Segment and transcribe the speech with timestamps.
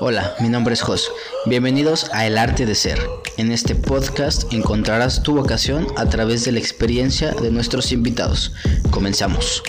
[0.00, 1.10] Hola, mi nombre es Jos.
[1.46, 3.00] Bienvenidos a El Arte de Ser.
[3.36, 8.54] En este podcast encontrarás tu vocación a través de la experiencia de nuestros invitados.
[8.92, 9.60] Comenzamos.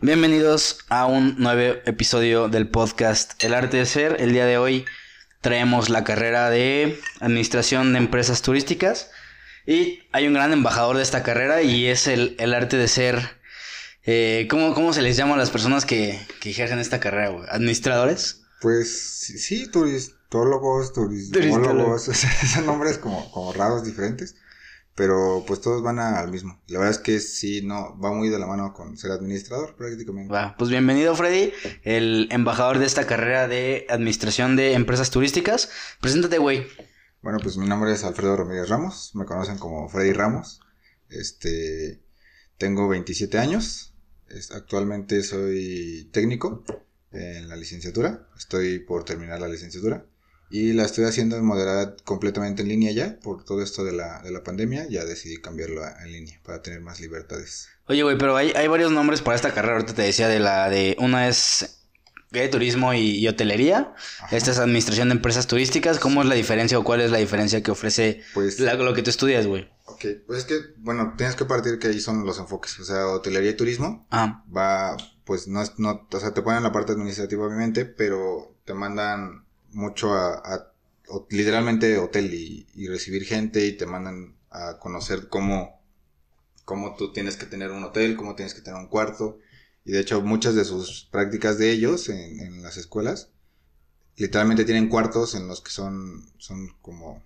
[0.00, 4.16] Bienvenidos a un nuevo episodio del podcast El Arte de Ser.
[4.20, 4.86] El día de hoy
[5.42, 9.10] traemos la carrera de Administración de Empresas Turísticas
[9.66, 13.43] y hay un gran embajador de esta carrera y es el, el arte de ser...
[14.06, 17.46] Eh, ¿cómo, ¿Cómo se les llama a las personas que, que ejercen esta carrera, güey?
[17.48, 18.44] ¿Administradores?
[18.60, 22.08] Pues sí, turistólogos, turistólogos,
[22.42, 24.36] esos nombres como, como raros, diferentes,
[24.94, 26.62] pero pues todos van al mismo.
[26.68, 30.32] La verdad es que sí, no, va muy de la mano con ser administrador prácticamente.
[30.32, 35.70] Va, pues bienvenido Freddy, el embajador de esta carrera de administración de empresas turísticas.
[36.00, 36.66] Preséntate, güey.
[37.22, 40.60] Bueno, pues mi nombre es Alfredo Ramírez Ramos, me conocen como Freddy Ramos.
[41.08, 42.02] Este,
[42.58, 43.93] tengo 27 años,
[44.54, 46.64] actualmente soy técnico
[47.12, 50.04] en la licenciatura, estoy por terminar la licenciatura
[50.50, 54.22] y la estoy haciendo en modalidad completamente en línea ya, por todo esto de la,
[54.22, 57.68] de la pandemia, ya decidí cambiarlo en línea para tener más libertades.
[57.86, 60.68] Oye, güey, pero hay, hay varios nombres para esta carrera, ahorita te decía de la
[60.70, 61.83] de, una es
[62.40, 63.94] de turismo y, hotelería.
[64.30, 65.98] Esta es administración de empresas turísticas.
[65.98, 69.10] ¿Cómo es la diferencia o cuál es la diferencia que ofrece pues, lo que tú
[69.10, 69.68] estudias, güey?
[69.86, 72.78] Ok, pues es que, bueno, tienes que partir que ahí son los enfoques.
[72.80, 74.06] O sea, hotelería y turismo.
[74.10, 74.44] Ah.
[74.54, 78.74] Va, pues no es, no, o sea, te ponen la parte administrativa, obviamente, pero te
[78.74, 80.70] mandan mucho a,
[81.28, 85.80] literalmente hotel y, y, recibir gente y te mandan a conocer cómo,
[86.64, 89.38] cómo tú tienes que tener un hotel, cómo tienes que tener un cuarto
[89.84, 93.30] y de hecho, muchas de sus prácticas de ellos en, en las escuelas,
[94.16, 97.22] literalmente tienen cuartos en los que son, son como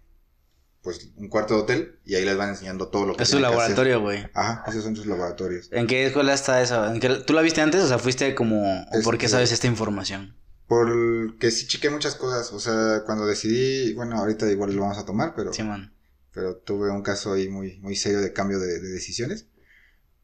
[0.83, 3.41] pues un cuarto de hotel y ahí les van enseñando todo lo que Es su
[3.41, 4.27] laboratorio, güey.
[4.33, 5.69] Ajá, esos son sus laboratorios.
[5.73, 6.87] ¿En qué escuela está eso?
[6.87, 8.87] ¿En qué, ¿Tú la viste antes o sea, fuiste como...
[9.05, 10.37] ¿Por qué este, sabes esta información?
[10.67, 15.05] Porque sí chequé muchas cosas, o sea, cuando decidí, bueno, ahorita igual lo vamos a
[15.05, 15.53] tomar, pero...
[15.53, 15.95] Sí, man.
[16.33, 19.47] Pero tuve un caso ahí muy, muy serio de cambio de, de decisiones.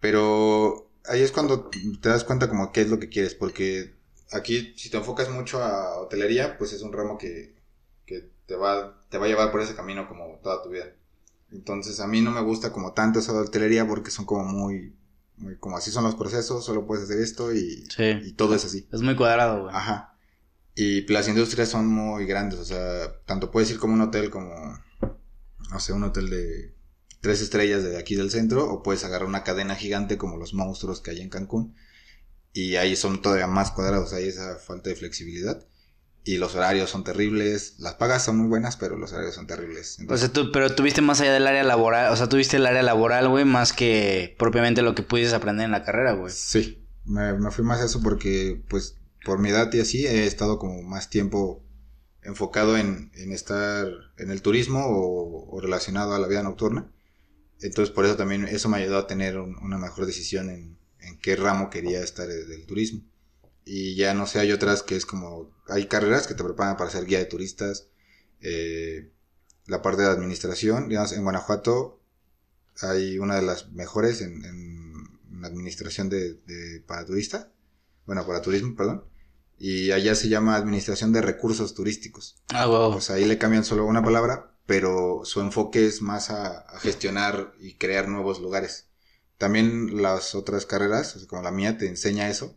[0.01, 3.95] Pero ahí es cuando te das cuenta como qué es lo que quieres, porque
[4.33, 7.55] aquí si te enfocas mucho a hotelería, pues es un ramo que,
[8.07, 10.93] que te, va, te va a llevar por ese camino como toda tu vida.
[11.53, 14.97] Entonces a mí no me gusta como tanto esa hotelería porque son como muy,
[15.37, 18.89] muy como así son los procesos, solo puedes hacer esto y, y todo es así.
[18.93, 19.75] Es muy cuadrado, güey.
[19.75, 20.17] Ajá.
[20.75, 24.53] Y las industrias son muy grandes, o sea, tanto puedes ir como un hotel como,
[25.71, 26.75] no sé, un hotel de
[27.25, 31.01] tres estrellas de aquí del centro, o puedes agarrar una cadena gigante como los monstruos
[31.01, 31.75] que hay en Cancún,
[32.53, 35.67] y ahí son todavía más cuadrados, hay esa falta de flexibilidad.
[36.27, 39.99] Y los horarios son terribles, las pagas son muy buenas, pero los horarios son terribles.
[40.09, 42.83] o sea, tú, pero tuviste más allá del área laboral, o sea, tuviste el área
[42.83, 46.33] laboral, güey, más que propiamente lo que pudiste aprender en la carrera, güey.
[46.35, 50.27] Sí, me, me fui más a eso porque, pues, por mi edad y así, he
[50.27, 51.63] estado como más tiempo
[52.23, 53.87] enfocado en, en estar
[54.17, 56.91] en el turismo o, o, relacionado a la vida nocturna.
[57.61, 61.37] Entonces por eso también eso me ayudó a tener una mejor decisión en, en, qué
[61.37, 63.03] ramo quería estar del turismo.
[63.65, 66.91] Y ya no sé, hay otras que es como, hay carreras que te preparan para
[66.91, 67.89] ser guía de turistas,
[68.41, 69.11] eh,
[69.67, 72.01] la parte de administración, digamos, en Guanajuato
[72.83, 77.51] hay una de las mejores en, en administración de, de, para turista,
[78.07, 79.05] bueno, para turismo, perdón,
[79.59, 82.37] y allá se llama administración de recursos turísticos.
[82.49, 83.01] Ah, wow.
[83.01, 87.75] Sea, ahí le cambian solo una palabra, pero su enfoque es más a, gestionar y
[87.75, 88.89] crear nuevos lugares.
[89.39, 92.57] También las otras carreras, como la mía, te enseña eso,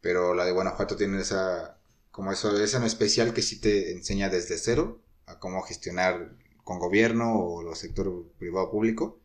[0.00, 1.78] pero la de Guanajuato tiene esa,
[2.10, 6.78] como eso, esa en especial que sí te enseña desde cero a cómo gestionar con
[6.78, 9.20] gobierno o los sector privado público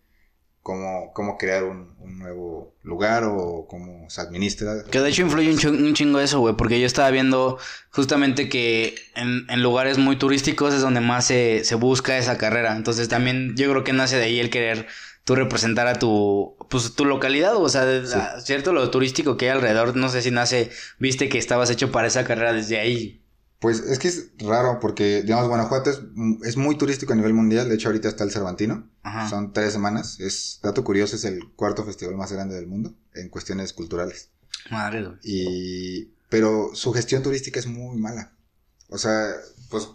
[0.62, 4.84] cómo, cómo crear un, un, nuevo lugar o cómo se administra.
[4.90, 7.58] Que de hecho influye un, chingo eso, güey, porque yo estaba viendo
[7.90, 12.76] justamente que en, en lugares muy turísticos es donde más se, se, busca esa carrera.
[12.76, 14.88] Entonces también yo creo que nace de ahí el querer
[15.24, 19.96] tú representar a tu, pues, tu localidad, o sea, cierto, lo turístico que hay alrededor,
[19.96, 23.21] no sé si nace, viste que estabas hecho para esa carrera desde ahí.
[23.62, 26.02] Pues es que es raro porque, digamos, Guanajuato es,
[26.44, 27.70] es, muy turístico a nivel mundial.
[27.70, 28.90] De hecho, ahorita está el Cervantino.
[29.30, 30.20] Son tres semanas.
[30.20, 34.30] Es, dato curioso, es el cuarto festival más grande del mundo en cuestiones culturales.
[34.72, 35.12] Madre.
[35.22, 38.34] Y, pero su gestión turística es muy mala.
[38.90, 39.32] O sea,
[39.70, 39.90] pues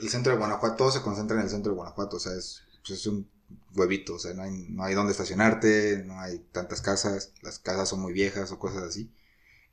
[0.00, 2.18] el centro de Guanajuato, todo se concentra en el centro de Guanajuato.
[2.18, 3.28] O sea, es, pues, es un
[3.74, 4.14] huevito.
[4.14, 7.32] O sea, no hay, no hay dónde estacionarte, no hay tantas casas.
[7.42, 9.10] Las casas son muy viejas o cosas así.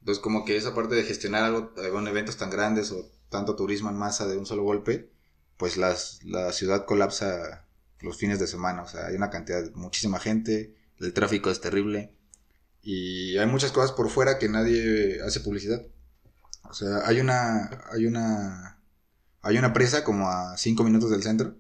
[0.03, 3.95] Entonces, como que esa parte de gestionar algo, eventos tan grandes o tanto turismo en
[3.95, 5.09] masa de un solo golpe,
[5.55, 7.65] pues las, la ciudad colapsa
[8.01, 8.81] los fines de semana.
[8.81, 12.11] O sea, hay una cantidad, muchísima gente, el tráfico es terrible.
[12.81, 15.81] Y hay muchas cosas por fuera que nadie hace publicidad.
[16.69, 18.81] O sea, hay una, hay una,
[19.41, 21.55] hay una presa como a cinco minutos del centro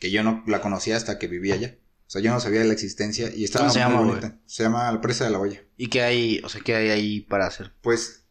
[0.00, 1.76] que yo no la conocía hasta que vivía allá.
[2.06, 4.38] O sea, yo no sabía de la existencia y estaba ¿Cómo se muy bonita.
[4.46, 5.64] Se llama la presa de la Hoya.
[5.76, 7.74] ¿Y qué hay, o sea, qué hay ahí para hacer?
[7.80, 8.22] Pues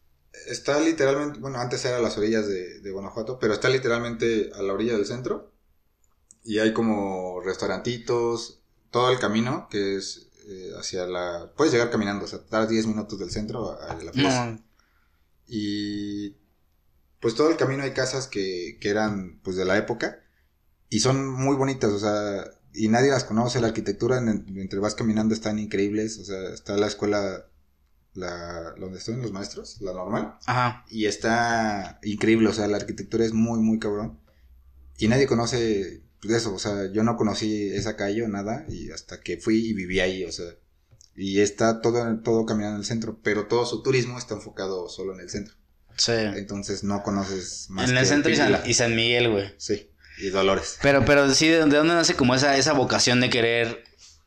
[0.48, 4.62] está literalmente, bueno, antes era a las orillas de, de Guanajuato, pero está literalmente a
[4.62, 5.52] la orilla del centro.
[6.42, 11.52] Y hay como restaurantitos, todo el camino que es eh, hacia la...
[11.56, 14.46] Puedes llegar caminando, o sea, tardas 10 minutos del centro a, a la plaza.
[14.46, 14.64] No,
[15.46, 16.36] Y
[17.20, 20.22] pues todo el camino hay casas que, que eran pues de la época
[20.88, 22.44] y son muy bonitas, o sea,
[22.76, 26.76] y nadie las conoce, la arquitectura en- mientras vas caminando están increíbles, o sea, está
[26.76, 27.46] la escuela,
[28.14, 30.84] la, donde están los maestros, la normal, Ajá.
[30.90, 34.18] y está increíble, o sea, la arquitectura es muy, muy cabrón.
[34.98, 39.20] Y nadie conoce eso, o sea, yo no conocí esa calle o nada, y hasta
[39.20, 40.46] que fui y viví ahí, o sea,
[41.14, 45.14] y está todo, todo caminando en el centro, pero todo su turismo está enfocado solo
[45.14, 45.54] en el centro.
[45.98, 46.12] Sí.
[46.12, 48.68] Entonces no conoces más En el que centro y San, Píldila.
[48.68, 49.54] y San Miguel, güey.
[49.56, 50.78] Sí, y Dolores.
[50.82, 53.84] Pero, pero sí, ¿de de dónde nace como esa, esa vocación de querer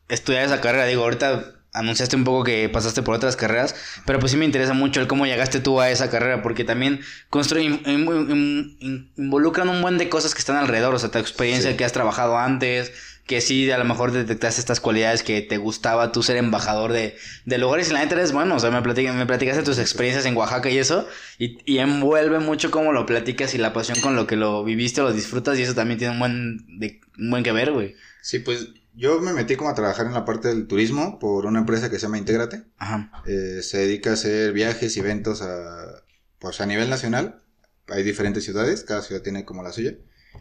[0.08, 0.84] estudiar esa carrera?
[0.86, 4.72] Digo, ahorita anunciaste un poco que pasaste por otras carreras, pero pues sí me interesa
[4.72, 9.68] mucho el cómo llegaste tú a esa carrera, porque también construyen, in- in- in- involucran
[9.68, 11.76] un buen de cosas que están alrededor, o sea, tu experiencia Sí.
[11.76, 12.92] que has trabajado antes,
[13.30, 17.16] que sí, a lo mejor detectaste estas cualidades que te gustaba tú ser embajador de,
[17.46, 20.26] de lugares y la neta eres bueno, o sea, me, platica- me platicaste tus experiencias
[20.26, 21.06] en Oaxaca y eso,
[21.38, 25.00] y, y envuelve mucho cómo lo platicas y la pasión con lo que lo viviste,
[25.00, 27.94] lo disfrutas y eso también tiene un buen, de, un buen que ver, güey.
[28.20, 31.60] Sí, pues yo me metí como a trabajar en la parte del turismo por una
[31.60, 32.64] empresa que se llama Intégrate.
[32.78, 33.10] Ajá.
[33.26, 36.02] Eh, se dedica a hacer viajes y eventos a,
[36.40, 37.42] pues a nivel nacional.
[37.88, 39.94] Hay diferentes ciudades, cada ciudad tiene como la suya.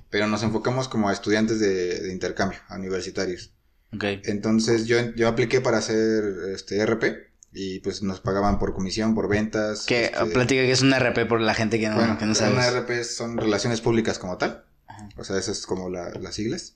[0.09, 3.51] Pero nos enfocamos como a estudiantes de, de intercambio, a universitarios.
[3.93, 4.03] Ok.
[4.25, 9.27] Entonces yo, yo apliqué para hacer este RP y pues nos pagaban por comisión, por
[9.27, 9.85] ventas.
[9.85, 12.35] Que este, platica que es un RP por la gente que no, bueno, que no
[12.35, 12.55] sabe.
[12.81, 14.65] RP son relaciones públicas como tal.
[14.87, 15.09] Ajá.
[15.17, 16.75] O sea, esas es como la- las siglas.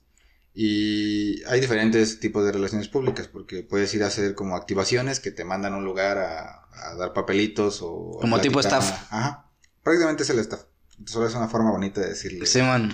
[0.56, 5.32] Y hay diferentes tipos de relaciones públicas, porque puedes ir a hacer como activaciones que
[5.32, 8.18] te mandan a un lugar a, a dar papelitos o...
[8.22, 8.88] Como tipo staff.
[9.12, 9.50] Ajá.
[9.82, 10.62] Prácticamente es el staff.
[11.06, 12.46] Solo es una forma bonita de decirle.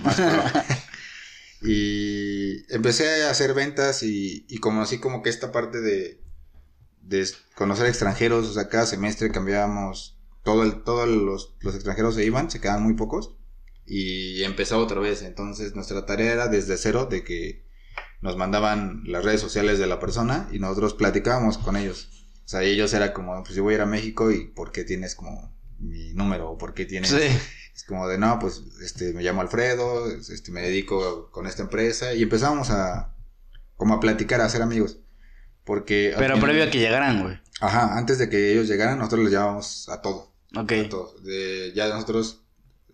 [0.04, 0.44] Más pro.
[1.70, 6.22] y empecé a hacer ventas y, y como así como que esta parte de,
[7.02, 12.26] de conocer extranjeros, o sea, cada semestre cambiábamos, todo el, todos los, los extranjeros se
[12.26, 13.36] iban, se quedaban muy pocos
[13.86, 15.22] y empezaba otra vez.
[15.24, 17.66] Entonces nuestra tarea era desde cero de que
[18.22, 22.10] nos mandaban las redes sociales de la persona y nosotros platicábamos con ellos.
[22.46, 24.84] O sea, ellos era como, pues yo voy a ir a México y ¿por qué
[24.84, 26.52] tienes como mi número?
[26.52, 27.12] ¿O por qué tienes...?
[27.12, 27.38] Sí.
[27.80, 32.14] Es como de, no, pues, este, me llamo Alfredo, este, me dedico con esta empresa
[32.14, 33.16] y empezamos a,
[33.78, 35.00] como a platicar, a hacer amigos.
[35.64, 36.14] Porque...
[36.18, 37.40] Pero final- previo a que llegaran, güey.
[37.62, 40.34] Ajá, antes de que ellos llegaran, nosotros les llevábamos a todo.
[40.58, 40.74] Ok.
[40.74, 41.18] A todo.
[41.22, 42.44] De, ya nosotros,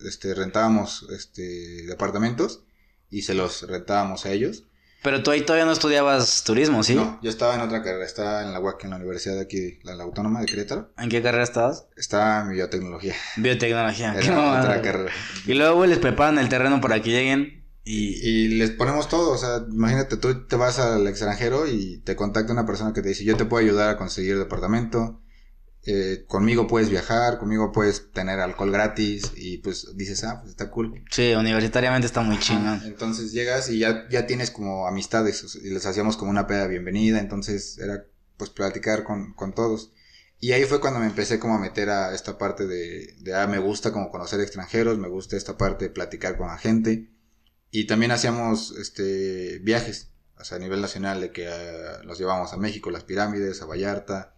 [0.01, 2.63] este, rentábamos, este, departamentos
[3.09, 4.65] y se los rentábamos a ellos.
[5.05, 6.95] Pero tú ahí todavía no estudiabas turismo, ¿sí?
[6.95, 9.77] No, yo estaba en otra carrera, estaba en la UAC, en la universidad de aquí,
[9.83, 10.89] la, la Autónoma de Querétaro.
[10.97, 11.85] ¿En qué carrera estabas?
[11.95, 13.13] Estaba en biotecnología.
[13.37, 14.15] Biotecnología.
[14.15, 15.11] Era otra carrera.
[15.45, 18.15] Y luego, güey, les preparan el terreno para que lleguen y...
[18.27, 22.51] Y les ponemos todo, o sea, imagínate, tú te vas al extranjero y te contacta
[22.51, 25.21] una persona que te dice, yo te puedo ayudar a conseguir departamento,
[25.87, 30.71] eh, conmigo puedes viajar, conmigo puedes tener alcohol gratis y pues dices, ah, pues está
[30.71, 31.03] cool.
[31.11, 32.81] Sí, universitariamente está muy chingón.
[32.85, 36.69] Entonces llegas y ya, ya tienes como amistades y les hacíamos como una peda de
[36.69, 38.05] bienvenida, entonces era
[38.35, 39.91] pues platicar con, con todos.
[40.39, 43.45] Y ahí fue cuando me empecé como a meter a esta parte de, de, ah,
[43.45, 47.11] me gusta como conocer extranjeros, me gusta esta parte de platicar con la gente.
[47.69, 50.09] Y también hacíamos este viajes,
[50.39, 53.65] o sea, a nivel nacional, de que ah, los llevamos a México, las pirámides, a
[53.65, 54.34] Vallarta,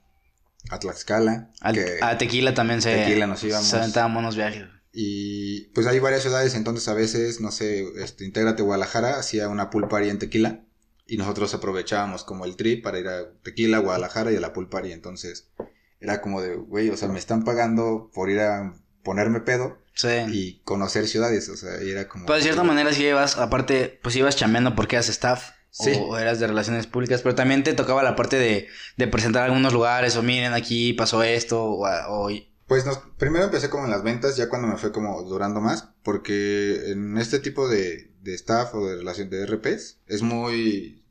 [0.69, 1.51] a Tlaxcala.
[1.61, 2.95] Al- que- a Tequila también se...
[2.95, 3.67] Tequila nos íbamos.
[3.67, 4.65] Se aventaban buenos viajes.
[4.93, 9.69] y pues hay varias ciudades, entonces a veces, no sé, este, Intégrate Guadalajara hacía una
[9.69, 10.63] pool party en Tequila
[11.05, 14.69] y nosotros aprovechábamos como el trip para ir a Tequila, Guadalajara y a la pool
[14.69, 14.91] party.
[14.91, 15.51] Entonces
[15.99, 20.09] era como de, güey, o sea, me están pagando por ir a ponerme pedo Sí.
[20.31, 22.25] y conocer ciudades, o sea, y era como...
[22.27, 25.51] Pero de cierta manera sí ibas, aparte, pues ibas chambeando porque eras staff.
[25.79, 25.91] Sí.
[25.95, 28.67] O eras de relaciones públicas, pero también te tocaba la parte de,
[28.97, 32.29] de presentar algunos lugares, o miren, aquí pasó esto, o, o-
[32.67, 35.89] Pues nos- primero empecé como en las ventas, ya cuando me fue como durando más,
[36.03, 41.03] porque en este tipo de, de staff o de relación de RPs es muy,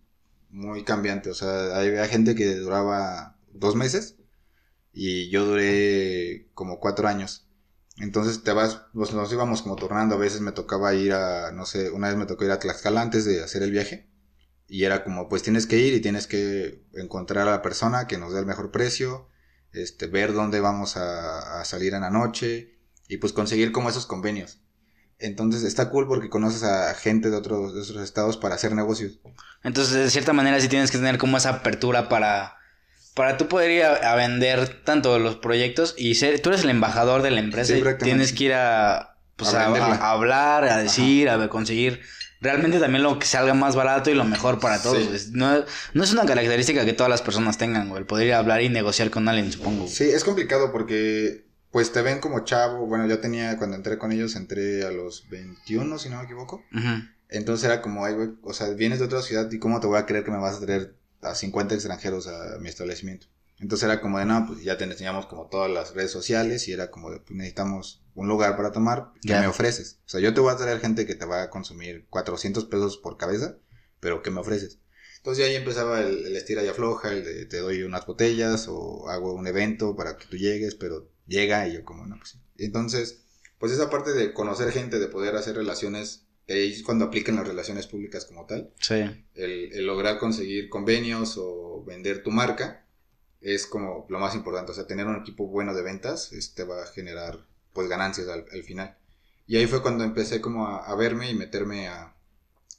[0.50, 1.30] muy cambiante.
[1.30, 4.16] O sea, había gente que duraba dos meses
[4.92, 7.46] y yo duré como cuatro años.
[7.98, 11.64] Entonces te vas, pues nos íbamos como turnando, a veces me tocaba ir a, no
[11.64, 14.06] sé, una vez me tocó ir a Tlaxcala antes de hacer el viaje.
[14.68, 18.18] Y era como, pues tienes que ir y tienes que encontrar a la persona que
[18.18, 19.28] nos dé el mejor precio,
[19.72, 22.76] este, ver dónde vamos a, a salir en la noche
[23.08, 24.58] y pues conseguir como esos convenios.
[25.18, 29.18] Entonces está cool porque conoces a gente de otros, de otros estados para hacer negocios.
[29.62, 32.56] Entonces, de cierta manera, sí tienes que tener como esa apertura para,
[33.14, 36.70] para tú poder ir a, a vender tanto los proyectos y ser, tú eres el
[36.70, 40.76] embajador de la empresa Sí, y tienes que ir a, pues, A a, hablar, a
[40.76, 42.02] decir, a conseguir
[42.46, 44.98] realmente también lo que salga más barato y lo mejor para todos.
[44.98, 45.30] Sí.
[45.32, 48.38] No, no es una característica que todas las personas tengan, güey, el poder ir a
[48.38, 49.86] hablar y negociar con alguien, supongo.
[49.88, 52.86] Sí, es complicado porque pues te ven como chavo.
[52.86, 56.64] Bueno, yo tenía, cuando entré con ellos, entré a los 21, si no me equivoco.
[57.28, 59.98] Entonces era como, ay, güey, o sea, vienes de otra ciudad y cómo te voy
[59.98, 63.26] a creer que me vas a traer a 50 extranjeros a mi establecimiento.
[63.58, 66.72] Entonces era como de, no, pues ya te enseñamos como todas las redes sociales y
[66.72, 69.40] era como de, pues necesitamos un lugar para tomar, ¿qué Ya.
[69.40, 70.00] me ofreces?
[70.06, 72.96] O sea, yo te voy a traer gente que te va a consumir 400 pesos
[72.98, 73.58] por cabeza,
[74.00, 74.78] pero ¿qué me ofreces?
[75.18, 78.66] Entonces ya ahí empezaba el, el estira y afloja, el de te doy unas botellas
[78.68, 82.30] o hago un evento para que tú llegues, pero llega y yo como, no, pues
[82.30, 82.38] sí.
[82.58, 83.22] Entonces,
[83.58, 87.86] pues esa parte de conocer gente, de poder hacer relaciones, es cuando aplican las relaciones
[87.88, 88.94] públicas como tal, Sí.
[89.34, 92.86] el, el lograr conseguir convenios o vender tu marca
[93.40, 94.72] es como lo más importante.
[94.72, 97.46] O sea, tener un equipo bueno de ventas este, va a generar
[97.76, 98.98] pues ganancias al, al final.
[99.46, 102.16] Y ahí fue cuando empecé como a, a verme y meterme a,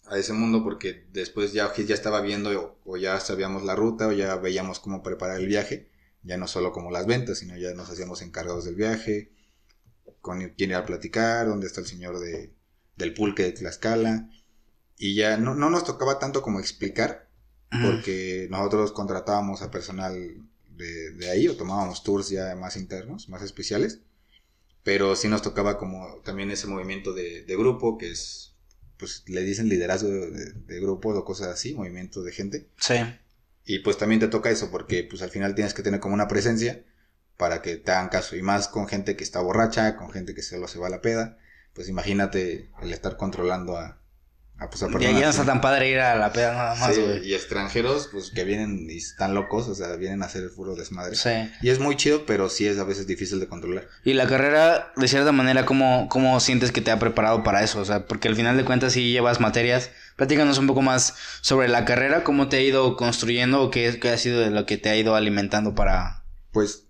[0.07, 4.07] a ese mundo porque después ya, ya estaba viendo o, o ya sabíamos la ruta
[4.09, 5.89] o ya veíamos cómo preparar el viaje.
[6.23, 9.31] Ya no solo como las ventas, sino ya nos hacíamos encargados del viaje,
[10.21, 12.53] con quién ir a platicar, dónde está el señor de,
[12.97, 14.29] del pulque de Tlaxcala.
[14.97, 17.29] Y ya no, no nos tocaba tanto como explicar,
[17.79, 20.15] porque nosotros contratábamos a personal
[20.69, 24.01] de, de ahí o tomábamos tours ya más internos, más especiales.
[24.87, 28.55] Pero sí nos tocaba como también ese movimiento de, de grupo, que es,
[28.95, 32.69] pues le dicen liderazgo de, de grupos o cosas así, movimiento de gente.
[32.79, 32.95] Sí.
[33.65, 36.29] Y pues también te toca eso, porque pues al final tienes que tener como una
[36.29, 36.85] presencia
[37.35, 38.37] para que te hagan caso.
[38.37, 41.01] Y más con gente que está borracha, con gente que solo se va a la
[41.01, 41.37] peda.
[41.73, 44.01] Pues imagínate el estar controlando a,
[44.59, 47.27] a, pues, ya no está tan padre ir a la peda nada más, Sí, güey.
[47.27, 50.75] y extranjeros, pues que vienen y están locos, o sea, vienen a hacer el puro
[50.75, 51.15] desmadre.
[51.15, 51.29] Sí.
[51.61, 53.87] Y es muy chido, pero sí es a veces difícil de controlar.
[54.03, 57.79] Y la carrera, de cierta manera, ¿cómo, ¿cómo sientes que te ha preparado para eso?
[57.79, 59.91] O sea, porque al final de cuentas sí llevas materias.
[60.15, 64.09] Platícanos un poco más sobre la carrera, cómo te ha ido construyendo o qué, qué
[64.09, 66.23] ha sido de lo que te ha ido alimentando para...
[66.51, 66.85] Pues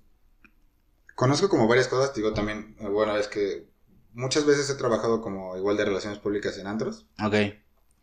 [1.15, 3.65] conozco como varias cosas, digo también, bueno, es que
[4.17, 7.05] muchas veces he trabajado como igual de relaciones públicas en antros.
[7.23, 7.35] Ok.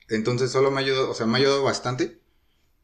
[0.08, 2.20] Entonces solo me ayudó, o sea, me ha ayudado bastante,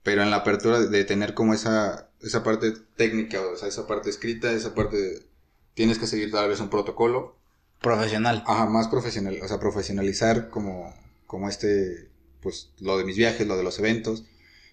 [0.02, 4.10] pero en la apertura de, tener como esa, esa parte técnica, o sea, esa parte
[4.10, 5.26] escrita, esa parte de,
[5.74, 7.38] tienes que seguir tal vez un protocolo,
[7.80, 8.44] Profesional.
[8.46, 10.94] Ajá, más profesional, o sea, profesionalizar como,
[11.26, 12.10] como este,
[12.42, 14.24] pues lo de mis viajes, lo de los eventos.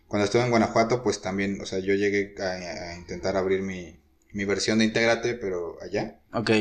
[0.10, 3.98] Cuando estuve en Guanajuato, pues también, o sea, yo llegué a, a intentar abrir mi,
[4.34, 6.20] mi versión de Intégrate, pero allá.
[6.34, 6.52] Ok.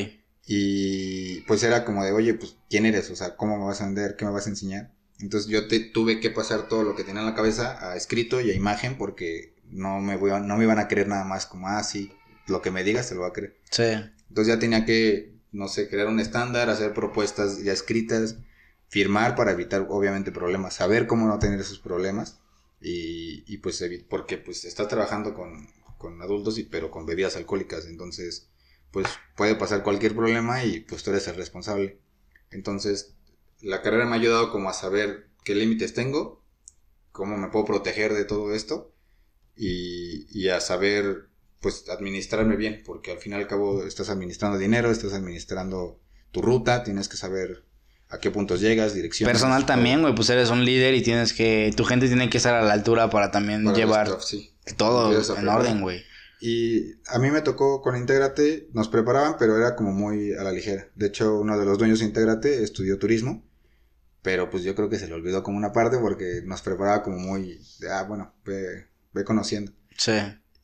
[0.47, 3.11] Y pues era como de, oye, pues, ¿quién eres?
[3.11, 4.17] O sea, ¿cómo me vas a vender?
[4.17, 4.93] ¿Qué me vas a enseñar?
[5.19, 8.41] Entonces yo te, tuve que pasar todo lo que tenía en la cabeza a escrito
[8.41, 11.47] y a imagen porque no me, voy a- no me iban a creer nada más
[11.47, 12.13] como, ah, sí,
[12.47, 13.57] lo que me digas te lo va a creer.
[13.71, 13.83] Sí.
[14.29, 18.37] Entonces ya tenía que, no sé, crear un estándar, hacer propuestas ya escritas,
[18.89, 22.39] firmar para evitar obviamente problemas, saber cómo no tener esos problemas
[22.81, 25.67] y, y pues porque pues estás trabajando con,
[25.99, 28.49] con adultos y pero con bebidas alcohólicas, entonces
[28.97, 32.01] pues puede pasar cualquier problema y pues tú eres el responsable.
[32.51, 33.15] Entonces
[33.61, 36.43] la carrera me ha ayudado como a saber qué límites tengo,
[37.13, 38.95] cómo me puedo proteger de todo esto
[39.55, 41.29] y, y a saber
[41.61, 46.01] pues administrarme bien, porque al fin y al cabo estás administrando dinero, estás administrando
[46.33, 47.67] tu ruta, tienes que saber
[48.09, 49.31] a qué puntos llegas, dirección.
[49.31, 51.71] Personal también, güey, pues eres un líder y tienes que...
[51.77, 54.55] Tu gente tiene que estar a la altura para también llevar sí.
[54.79, 56.03] todo en orden, güey.
[56.41, 60.53] Y a mí me tocó con Intégrate, nos preparaban, pero era como muy a la
[60.53, 60.91] ligera.
[60.95, 63.45] De hecho, uno de los dueños de Intégrate estudió turismo,
[64.23, 67.19] pero pues yo creo que se le olvidó como una parte porque nos preparaba como
[67.19, 69.73] muy, de, ah, bueno, ve, ve conociendo.
[69.97, 70.13] Sí.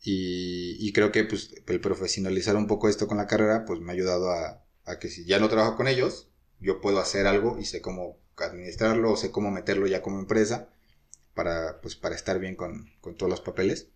[0.02, 3.93] Y, y creo que pues el profesionalizar un poco esto con la carrera, pues me
[3.93, 6.29] ha ayudado a, a que si ya no trabajo con ellos,
[6.61, 10.69] yo puedo hacer algo y sé cómo administrarlo o sé cómo meterlo ya como empresa
[11.35, 13.91] para, pues, para estar bien con, con todos los papeles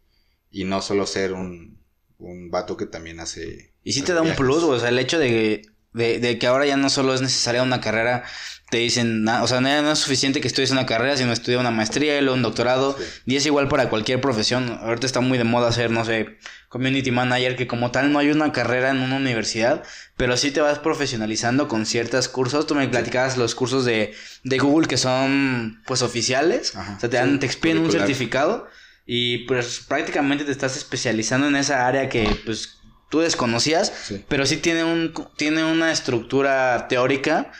[0.61, 1.79] y no solo ser un,
[2.19, 3.75] un vato que también hace...
[3.85, 4.63] Y sí te da un plus.
[4.63, 7.83] O sea, el hecho de, de, de que ahora ya no solo es necesaria una
[7.83, 8.25] carrera,
[8.71, 11.61] te dicen, na- o sea, no, no es suficiente que estudies una carrera, sino estudiar
[11.61, 12.97] una maestría y luego un doctorado.
[12.99, 13.05] Sí.
[13.27, 14.79] Y es igual para cualquier profesión.
[14.83, 16.39] Ahorita está muy de moda ser, no sé,
[16.71, 19.83] community manager, que como tal no hay una carrera en una universidad,
[20.17, 22.67] pero sí te vas profesionalizando con ciertos cursos.
[22.67, 26.75] Tú me platicabas los cursos de, de Google que son, pues, oficiales.
[26.75, 28.69] Ajá, o sea, te dan, sí, te expiden un certificado
[29.07, 33.93] y pues prácticamente te estás especializando en esa área que, pues, tú desconocías,
[34.29, 37.53] pero sí tiene, un, tiene una estructura teórica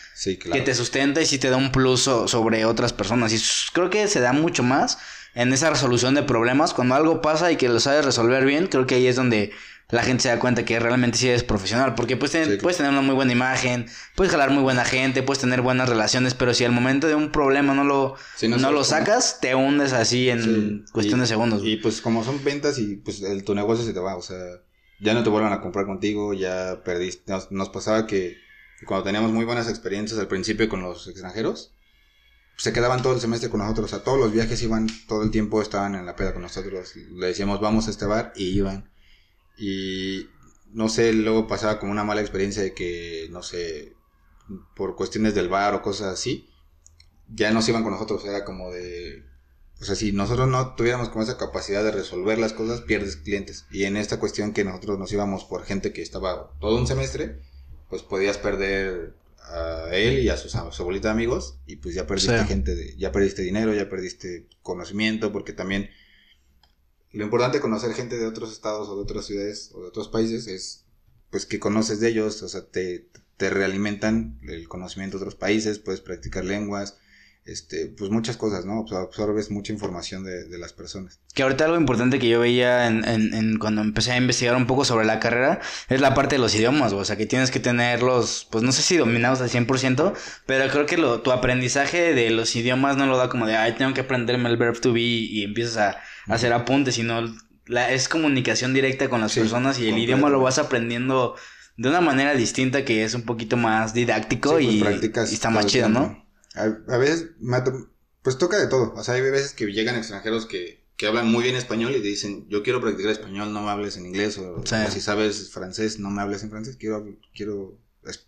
[0.53, 3.33] que te sustenta y sí te da un plus sobre otras personas.
[3.33, 3.41] Y
[3.73, 4.99] creo que se da mucho más
[5.37, 6.75] en esa resolución de problemas.
[6.75, 9.53] Cuando algo pasa y que lo sabes resolver bien, creo que ahí es donde
[9.89, 11.95] la gente se da cuenta que realmente sí eres profesional.
[11.95, 15.41] Porque puedes tener, puedes tener una muy buena imagen, puedes jalar muy buena gente, puedes
[15.41, 19.39] tener buenas relaciones, pero si al momento de un problema no lo, no, lo sacas,
[19.41, 21.63] te hundes así en cuestión de segundos.
[21.65, 24.39] Y pues como son ventas y pues el, tu negocio se te va, o sea,
[25.01, 27.33] ya no te vuelvan a comprar contigo, ya perdiste.
[27.51, 28.37] Nos, pasaba que,
[28.87, 31.73] cuando teníamos muy buenas experiencias al principio con los extranjeros,
[32.57, 35.31] se quedaban todo el semestre con nosotros, o sea, todos los viajes iban, todo el
[35.31, 38.89] tiempo estaban en la peda con nosotros, le decíamos vamos a este bar y iban.
[39.57, 40.29] Y
[40.73, 43.95] no sé, luego pasaba como una mala experiencia de que, no sé,
[44.75, 46.49] por cuestiones del bar o cosas así,
[47.29, 49.25] ya no se iban con nosotros, era como de...
[49.81, 53.67] O sea, si nosotros no tuviéramos como esa capacidad de resolver las cosas, pierdes clientes.
[53.71, 57.41] Y en esta cuestión que nosotros nos íbamos por gente que estaba todo un semestre,
[57.91, 59.15] pues podías perder
[59.49, 62.75] a él y a, sus, a su abuelita de amigos y pues ya perdiste gente,
[62.75, 65.91] de, ya perdiste dinero, ya perdiste conocimiento, porque también
[67.13, 70.09] lo importante de conocer gente de otros estados o de otras ciudades o de otros
[70.09, 70.85] países es
[71.31, 75.79] pues que conoces de ellos, o sea, te, te realimentan el conocimiento de otros países,
[75.79, 76.99] puedes practicar lenguas,
[77.45, 78.85] este, pues muchas cosas, ¿no?
[78.91, 81.21] absorbes mucha información de, de, las personas.
[81.33, 84.67] Que ahorita algo importante que yo veía en, en, en, cuando empecé a investigar un
[84.67, 87.61] poco sobre la carrera es la parte de los idiomas, o sea, que tienes que
[87.61, 92.31] tenerlos, pues no sé si dominados al 100%, pero creo que lo, tu aprendizaje de
[92.31, 95.01] los idiomas no lo da como de, ay, tengo que aprenderme el verb to be
[95.01, 97.35] y empiezas a, hacer apuntes, sino
[97.67, 101.37] la, es comunicación directa con las personas y el idioma lo vas aprendiendo
[101.77, 105.67] de una manera distinta que es un poquito más didáctico pues y, y, está más
[105.67, 106.25] chido, ¿no?
[106.55, 107.31] A, veces,
[108.23, 108.95] pues toca de todo.
[108.95, 112.09] O sea, hay veces que llegan extranjeros que, que hablan muy bien español y te
[112.09, 114.39] dicen, yo quiero practicar español, no me hables en inglés.
[114.39, 117.79] O, si sabes francés, no me hables en francés, quiero, quiero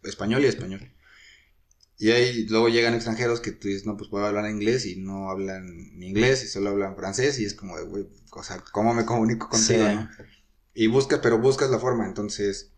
[0.04, 0.92] español y español.
[2.00, 5.30] Y ahí luego llegan extranjeros que tú dices, no, pues puedo hablar inglés y no
[5.30, 5.66] hablan
[6.00, 9.48] inglés y solo hablan francés y es como de, güey, o sea, ¿cómo me comunico
[9.48, 9.84] contigo?
[10.74, 12.06] Y buscas, pero buscas la forma.
[12.06, 12.72] Entonces,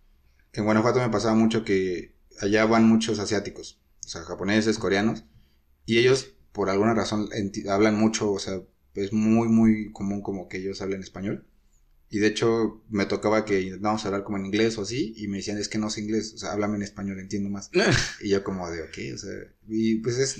[0.54, 5.24] en Guanajuato me pasaba mucho que allá van muchos asiáticos, o sea, japoneses, coreanos,
[5.84, 7.28] y ellos, por alguna razón,
[7.68, 8.62] hablan mucho, o sea,
[8.94, 11.46] es muy, muy común como que ellos hablen español.
[12.12, 15.36] Y de hecho, me tocaba que intentábamos hablar como en inglés o así, y me
[15.36, 17.70] decían, es que no sé inglés, o sea, háblame en español, entiendo más.
[18.20, 19.30] y yo como de, ok, o sea,
[19.68, 20.36] y pues es,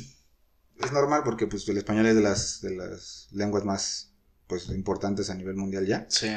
[0.83, 4.13] es normal porque pues el español es de las, de las lenguas más,
[4.49, 6.07] pues, importantes a nivel mundial ya.
[6.09, 6.29] Sí.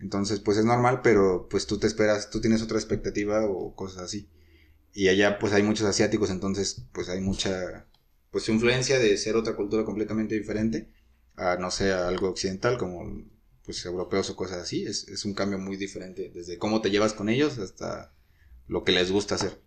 [0.00, 4.02] Entonces, pues es normal, pero pues tú te esperas, tú tienes otra expectativa o cosas
[4.02, 4.28] así.
[4.92, 7.86] Y allá pues hay muchos asiáticos, entonces pues hay mucha
[8.30, 10.92] pues influencia de ser otra cultura completamente diferente
[11.36, 13.24] a no sé, algo occidental como
[13.64, 17.14] pues europeos o cosas así, es, es un cambio muy diferente, desde cómo te llevas
[17.14, 18.12] con ellos hasta
[18.68, 19.58] lo que les gusta hacer.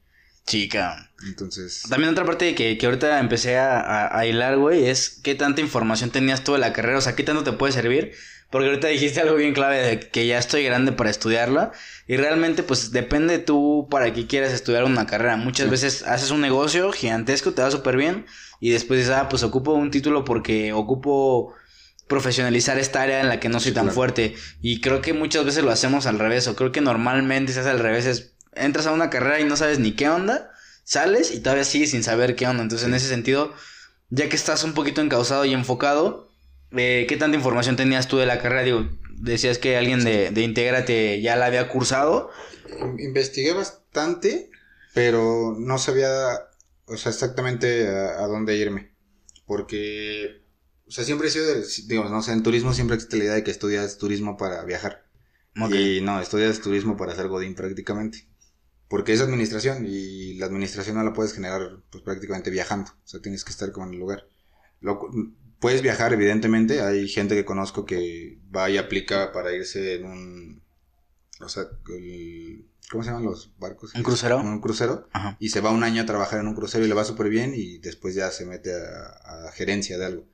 [0.45, 1.11] Chica.
[1.27, 1.83] Entonces.
[1.89, 6.09] También otra parte que, que ahorita empecé a, a, hilar, güey, es qué tanta información
[6.09, 8.13] tenías tú de la carrera, o sea, qué tanto te puede servir.
[8.49, 11.73] Porque ahorita dijiste algo bien clave de que ya estoy grande para estudiarla.
[12.07, 15.35] Y realmente, pues depende tú para qué quieras estudiar una carrera.
[15.35, 18.25] Muchas veces haces un negocio gigantesco, te va súper bien.
[18.61, 21.55] Y después dices, ah, pues ocupo un título porque ocupo
[22.07, 24.35] profesionalizar esta área en la que no soy tan fuerte.
[24.61, 26.47] Y creo que muchas veces lo hacemos al revés.
[26.47, 28.05] O creo que normalmente se hace al revés.
[28.05, 30.51] Es, entras a una carrera y no sabes ni qué onda.
[30.83, 32.63] Sales y todavía sigues sin saber qué onda.
[32.63, 33.53] Entonces, en ese sentido,
[34.09, 36.27] ya que estás un poquito encausado y enfocado
[36.75, 38.63] eh, ¿qué tanta información tenías tú de la carrera?
[38.63, 42.29] Digo, decías que alguien de, de Intégrate ya la había cursado.
[42.99, 44.49] Investigué bastante,
[44.93, 46.09] pero no sabía,
[46.85, 48.91] o sea, exactamente a, dónde irme.
[49.45, 50.41] Porque,
[50.87, 51.47] o sea, siempre he sido,
[51.87, 55.05] digamos, no sé, en turismo siempre existe la idea de que estudias turismo para viajar.
[55.71, 58.27] Y no, estudias turismo para hacer Godín prácticamente.
[58.87, 62.91] Porque es administración y la administración no la puedes generar pues prácticamente viajando.
[62.91, 64.27] O sea, tienes que estar como en el lugar.
[64.79, 65.09] Lo,
[65.59, 66.81] puedes viajar, evidentemente.
[66.81, 70.63] Hay gente que conozco que va y aplica para irse en un.
[71.41, 71.65] O sea,
[72.89, 73.93] ¿cómo se llaman los barcos?
[73.93, 74.39] ¿Un crucero?
[74.39, 75.09] Un crucero.
[75.39, 77.53] Y se va un año a trabajar en un crucero y le va súper bien
[77.55, 80.27] y después ya se mete a, gerencia de algo.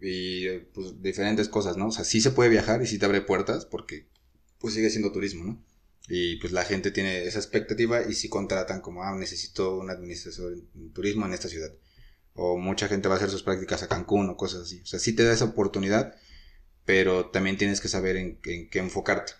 [0.00, 1.88] Y pues diferentes cosas, ¿no?
[1.88, 4.06] O sea, sí se puede viajar y sí te abre puertas porque
[4.58, 5.64] pues sigue siendo turismo, ¿no?
[6.08, 10.54] Y pues la gente tiene esa expectativa y si contratan como, ah, necesito un administrador
[10.54, 11.72] en turismo en esta ciudad
[12.40, 14.80] o mucha gente va a hacer sus prácticas a Cancún o cosas así.
[14.82, 16.14] O sea, sí te da esa oportunidad,
[16.84, 19.32] pero también tienes que saber en, qué enfocarte.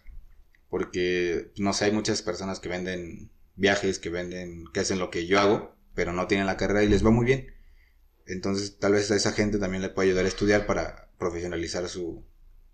[0.68, 5.26] Porque, no sé, hay muchas personas que venden viajes, que venden, que hacen lo que
[5.26, 7.54] yo hago, pero no tienen la carrera y les va muy bien.
[8.28, 12.24] Entonces, tal vez a esa gente también le puede ayudar a estudiar para profesionalizar su,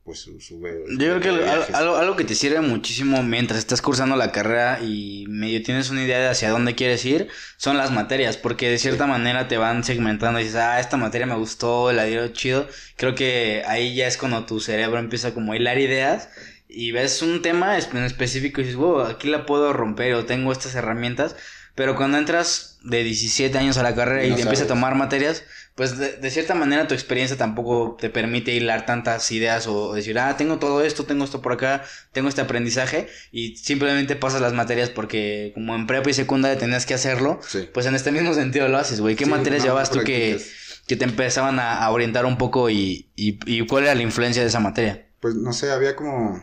[0.04, 1.28] pues su, su Yo creo que
[1.74, 6.04] algo, algo, que te sirve muchísimo mientras estás cursando la carrera y medio tienes una
[6.04, 9.82] idea de hacia dónde quieres ir, son las materias, porque de cierta manera te van
[9.82, 12.68] segmentando y dices, ah, esta materia me gustó, la dieron chido.
[12.96, 16.28] Creo que ahí ya es cuando tu cerebro empieza como a hilar ideas
[16.68, 20.52] y ves un tema en específico y dices, wow, aquí la puedo romper o tengo
[20.52, 21.36] estas herramientas.
[21.74, 25.42] Pero cuando entras de 17 años a la carrera y, te empiezas a tomar materias,
[25.74, 30.36] pues de, cierta manera tu experiencia tampoco te permite hilar tantas ideas o, decir, ah,
[30.36, 31.82] tengo todo esto, tengo esto por acá,
[32.12, 36.86] tengo este aprendizaje y simplemente pasas las materias porque como en prepa y secundaria tenías
[36.86, 37.40] que hacerlo,
[37.72, 39.16] pues en este mismo sentido lo haces, güey.
[39.16, 40.40] ¿Qué materias llevabas tú que,
[40.86, 44.48] que, te empezaban a, orientar un poco y, y, y cuál era la influencia de
[44.48, 45.08] esa materia?
[45.18, 46.40] Pues no sé, había como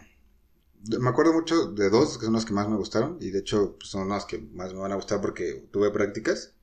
[0.87, 3.75] me acuerdo mucho de dos, que son las que más me gustaron, y de hecho
[3.77, 6.53] pues, son las que más me van a gustar porque tuve prácticas.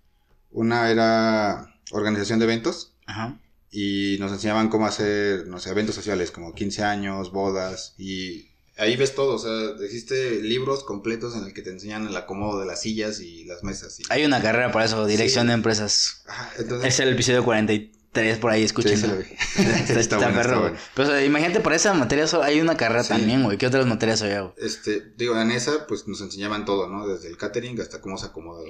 [0.50, 2.94] Una era organización de eventos.
[3.06, 3.40] Ajá.
[3.70, 8.96] Y nos enseñaban cómo hacer, no sé, eventos sociales, como 15 años, bodas, y ahí
[8.96, 12.66] ves todo, o sea, existe libros completos en el que te enseñan el acomodo de
[12.66, 13.98] las sillas y las mesas.
[14.08, 16.22] Hay una carrera para eso, dirección de empresas.
[16.26, 16.94] Ajá, entonces...
[16.94, 19.14] Es el episodio 43 Tres por ahí, escúchenlo.
[19.58, 23.58] está, está, perro, Pero imagínate, por esa materia hay una carrera también, güey.
[23.58, 27.06] ¿Qué otras materias había, Este, digo, en esa, pues nos enseñaban todo, ¿no?
[27.06, 28.62] Desde el catering hasta cómo se acomoda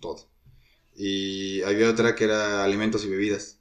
[0.00, 0.28] todo.
[0.94, 3.58] Y había otra que era alimentos y bebidas.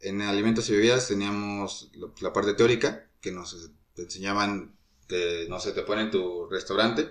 [0.00, 4.76] En alimentos y bebidas teníamos la parte teórica, que nos enseñaban,
[5.48, 7.10] no sé, te ponen tu restaurante,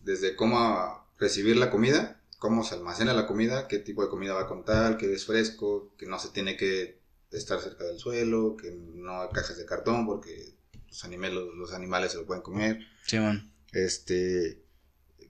[0.00, 4.42] desde cómo recibir la comida cómo se almacena la comida, qué tipo de comida va
[4.42, 6.98] a contar, que es fresco, que no se tiene que
[7.30, 10.56] estar cerca del suelo, que no hay cajas de cartón porque
[10.88, 12.80] los animales, los, animales se lo pueden comer.
[13.06, 13.52] Sí, man.
[13.70, 14.60] Este,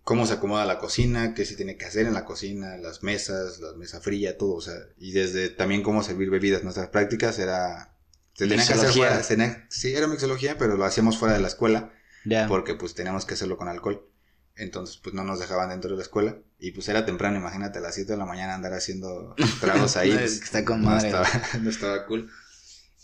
[0.02, 3.60] cómo se acomoda la cocina, qué se tiene que hacer en la cocina, las mesas,
[3.60, 6.64] la mesa fría, todo, o sea, y desde también cómo servir bebidas.
[6.64, 7.94] Nuestras prácticas era...
[8.32, 9.22] Se tenía que hacer fuera,
[9.68, 11.92] sí, era mixología, pero lo hacíamos fuera de la escuela.
[12.48, 14.08] Porque pues teníamos que hacerlo con alcohol.
[14.56, 16.36] Entonces, pues no nos dejaban dentro de la escuela.
[16.58, 20.12] Y pues era temprano, imagínate, a las 7 de la mañana andar haciendo tragos ahí.
[20.12, 21.12] Pues, está con madre.
[21.60, 22.30] No estaba, cool.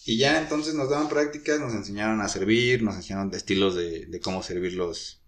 [0.04, 4.20] Y ya entonces nos daban prácticas, nos enseñaron a servir, nos enseñaron estilos de, de
[4.20, 5.22] cómo servir los.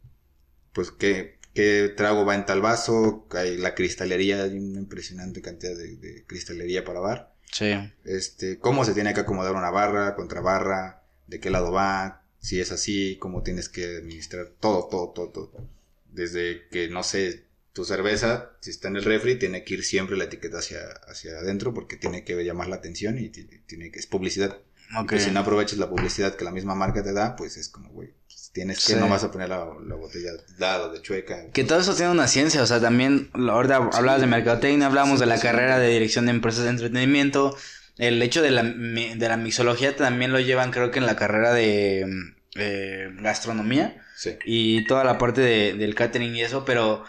[0.72, 5.76] Pues qué, qué trago va en tal vaso, hay la cristalería, hay una impresionante cantidad
[5.76, 7.34] de, de cristalería para bar.
[7.50, 7.72] Sí.
[8.04, 12.60] Este, cómo se tiene que acomodar una barra, contra barra, de qué lado va, si
[12.60, 15.79] es así, cómo tienes que administrar todo, todo, todo, todo
[16.12, 20.16] desde que, no sé, tu cerveza, si está en el refri, tiene que ir siempre
[20.16, 24.06] la etiqueta hacia, hacia adentro porque tiene que llamar la atención y tiene que, es
[24.06, 24.58] publicidad.
[25.02, 25.20] Okay.
[25.20, 28.12] si no aprovechas la publicidad que la misma marca te da, pues es como, güey,
[28.52, 31.46] tienes que no vas a poner la, botella de lado, de chueca.
[31.52, 35.26] Que todo eso tiene una ciencia, o sea, también, ahorita hablabas de mercadotecnia, hablamos de
[35.26, 37.56] la carrera de dirección de empresas de entretenimiento,
[37.98, 41.52] el hecho de la, de la mixología también lo llevan creo que en la carrera
[41.52, 44.02] de eh, gastronomía
[44.44, 47.04] y toda la parte de, del catering y eso, pero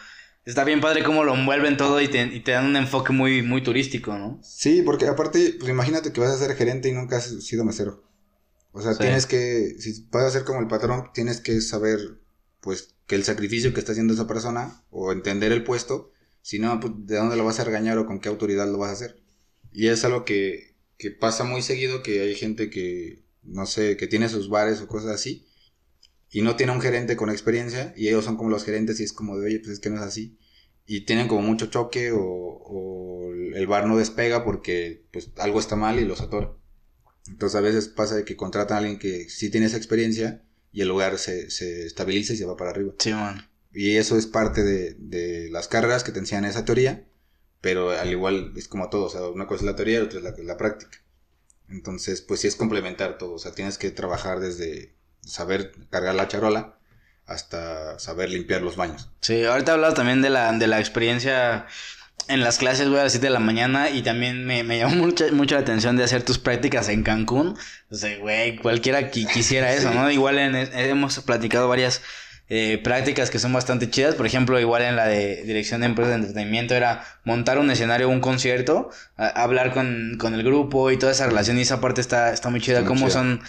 [0.45, 3.41] está bien padre cómo lo envuelven todo y te, y te, dan un enfoque muy,
[3.41, 4.39] muy turístico, ¿no?
[4.43, 8.03] Sí, porque aparte, pues imagínate que vas a ser gerente y nunca has sido mesero.
[8.73, 11.99] O sea, tienes que, si vas a ser como el patrón, tienes que saber,
[12.61, 16.79] pues, que el sacrificio que está haciendo esa persona, o entender el puesto, si no,
[16.79, 19.21] pues, de dónde lo vas a regañar o con qué autoridad lo vas a hacer.
[19.73, 24.07] Y es algo que, que pasa muy seguido, que hay gente que, no sé, que
[24.07, 25.45] tiene sus bares o cosas así,
[26.31, 29.11] y no tiene un gerente con experiencia y ellos son como los gerentes y es
[29.11, 30.39] como de, oye, pues es que no es así.
[30.85, 35.99] Y tienen como mucho choque o, el bar no despega porque pues algo está mal
[35.99, 36.53] y los atora.
[37.27, 40.41] Entonces a veces pasa de que contratan a alguien que sí tiene esa experiencia
[40.71, 42.93] y el lugar se, se estabiliza y se va para arriba.
[42.97, 43.49] Sí, man.
[43.73, 47.09] Y eso es parte de, de las carreras que te enseñan esa teoría,
[47.59, 50.19] pero al igual es como todo, o sea, una cosa es la teoría y otra
[50.19, 50.97] es la, la práctica.
[51.67, 56.27] Entonces, pues sí es complementar todo, o sea, tienes que trabajar desde saber cargar la
[56.27, 56.75] charola
[57.25, 59.09] hasta saber limpiar los baños.
[59.21, 61.65] Sí, ahorita hablado también de la, de la experiencia
[62.27, 64.95] en las clases, güey, a las 7 de la mañana y también me, me llamó
[64.95, 67.57] mucho, mucho la atención de hacer tus prácticas en Cancún.
[67.89, 70.09] O sea, güey, cualquiera que quisiera eso, ¿no?
[70.11, 72.01] Igual hemos platicado varias
[72.49, 74.15] eh, prácticas que son bastante chidas.
[74.15, 78.09] Por ejemplo, igual en la de dirección de empresas de entretenimiento era montar un escenario,
[78.09, 82.33] un concierto, hablar con, con, el grupo y toda esa relación y esa parte está,
[82.33, 82.83] está muy chida.
[82.83, 83.41] Cómo son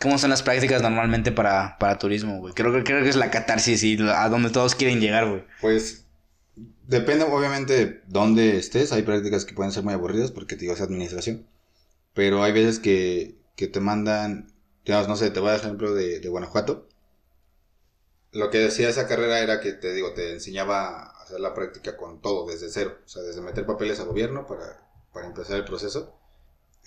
[0.00, 2.54] ¿Cómo son las prácticas normalmente para, para turismo, güey?
[2.54, 5.44] Creo, creo que es la catarsis y a donde todos quieren llegar, güey.
[5.60, 6.06] Pues
[6.86, 8.92] depende obviamente de dónde estés.
[8.92, 11.46] Hay prácticas que pueden ser muy aburridas porque te digo, es administración.
[12.14, 14.52] Pero hay veces que, que te mandan,
[14.84, 16.88] digamos, no sé, te voy a dar ejemplo de, de Guanajuato.
[18.30, 21.96] Lo que decía esa carrera era que te digo, te enseñaba a hacer la práctica
[21.96, 22.98] con todo, desde cero.
[23.04, 26.17] O sea, desde meter papeles a gobierno para, para empezar el proceso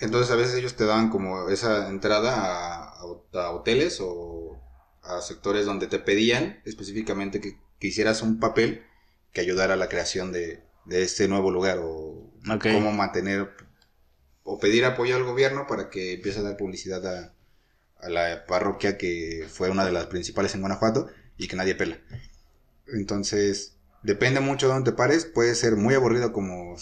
[0.02, 4.60] Entonces a veces ellos te daban como esa entrada a, a hoteles o
[5.04, 8.84] a sectores donde te pedían específicamente que, que hicieras un papel
[9.32, 13.50] que ayudara a la creación de, de este nuevo lugar o cómo mantener
[14.44, 17.34] o pedir apoyo al gobierno para que empiece a dar publicidad a,
[18.00, 22.00] a, la parroquia que fue una de las principales en Guanajuato y que nadie pela.
[22.88, 26.76] Entonces, depende mucho de dónde te pares, puede ser muy aburrido como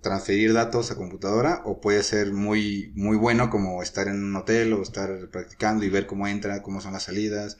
[0.00, 4.72] transferir datos a computadora o puede ser muy muy bueno como estar en un hotel
[4.72, 7.58] o estar practicando y ver cómo entra, cómo son las salidas.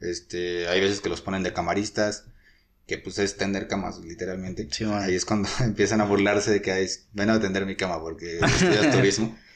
[0.00, 2.24] Este, hay veces que los ponen de camaristas
[2.86, 4.68] que pues es tender camas, literalmente.
[4.92, 8.38] Ahí es cuando empiezan a burlarse de que hay, ven a tender mi cama porque
[8.38, 9.36] estudias turismo.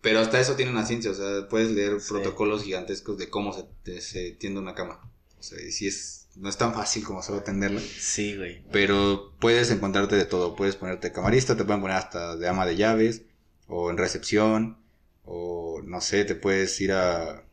[0.00, 4.00] Pero hasta eso tiene una ciencia, o sea, puedes leer protocolos gigantescos de cómo se,
[4.00, 4.98] se, tiende una cama.
[5.38, 7.80] O sea, y si es, no es tan fácil como solo tenderla.
[7.80, 8.62] Sí, güey.
[8.72, 12.76] Pero puedes encontrarte de todo, puedes ponerte camarista, te pueden poner hasta de ama de
[12.76, 13.22] llaves,
[13.66, 14.78] o en recepción,
[15.24, 17.44] o no sé, te puedes ir a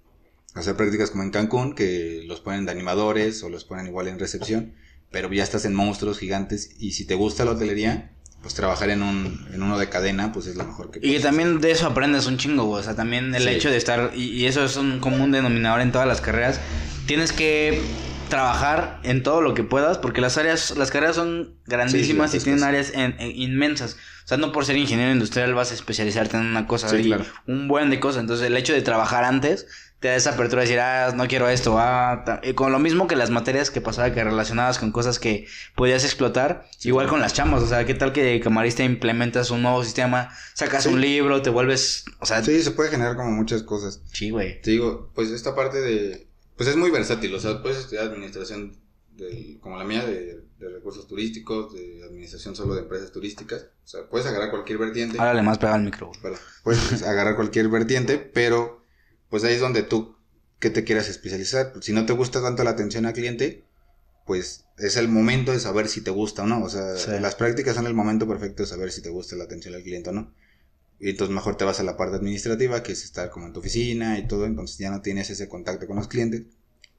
[0.53, 4.17] hacer prácticas como en Cancún, que los ponen de animadores, o los ponen igual en
[4.17, 4.73] recepción
[5.11, 9.01] pero ya estás en monstruos gigantes y si te gusta la hotelería, pues trabajar en,
[9.01, 11.87] un, en uno de cadena, pues es lo mejor que Y que también de eso
[11.87, 12.81] aprendes un chingo, güey.
[12.81, 16.07] O sea, también el hecho de estar, y, eso es un común denominador en todas
[16.07, 16.59] las carreras,
[17.07, 17.81] tienes que
[18.29, 22.63] trabajar en todo lo que puedas, porque las áreas, las carreras son grandísimas y tienen
[22.63, 23.97] áreas inmensas.
[24.25, 27.25] O sea, no por ser ingeniero industrial vas a especializarte en una cosa, claro.
[27.47, 28.21] un buen de cosas.
[28.21, 29.67] Entonces, el hecho de trabajar antes
[29.99, 33.07] te da esa apertura de decir, ah, no quiero esto, ah, y con lo mismo
[33.07, 37.33] que las materias que pasaba que relacionadas con cosas que podías explotar, igual con las
[37.33, 41.49] chamas, o sea, qué tal que camarista implementas un nuevo sistema, sacas un libro, te
[41.49, 42.43] vuelves, o sea...
[42.43, 44.01] Sí, se puede generar como muchas cosas.
[44.13, 44.61] Sí, güey.
[44.61, 46.27] Te digo, pues esta parte de,
[46.57, 48.75] pues es muy versátil, o sea, puedes estudiar administración
[49.15, 53.87] de, como la mía, de, de, recursos turísticos, de administración solo de empresas turísticas, o
[53.87, 55.17] sea, puedes agarrar cualquier vertiente.
[55.19, 56.11] Háblale más pega al micro.
[56.21, 56.39] Perdón.
[56.63, 58.83] Puedes agarrar cualquier vertiente, pero
[59.29, 60.17] pues ahí es donde tú
[60.59, 61.73] que te quieras especializar.
[61.81, 63.65] Si no te gusta tanto la atención al cliente,
[64.25, 66.63] pues es el momento de saber si te gusta o no.
[66.63, 69.73] O sea, las prácticas son el momento perfecto de saber si te gusta la atención
[69.75, 70.33] al cliente o no.
[70.99, 73.59] Y entonces mejor te vas a la parte administrativa, que es estar como en tu
[73.59, 76.43] oficina y todo, entonces ya no tienes ese contacto con los clientes.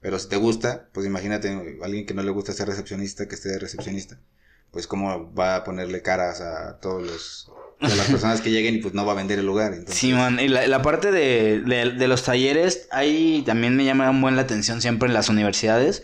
[0.01, 3.49] Pero si te gusta, pues imagínate alguien que no le gusta ser recepcionista, que esté
[3.49, 4.19] de recepcionista,
[4.71, 8.77] pues cómo va a ponerle caras a todos los de las personas que lleguen y
[8.79, 9.73] pues no va a vender el lugar.
[9.87, 10.39] Sí, man.
[10.39, 15.07] Y la, parte de, de, los talleres, ahí también me llama muy la atención siempre
[15.07, 16.03] en las universidades.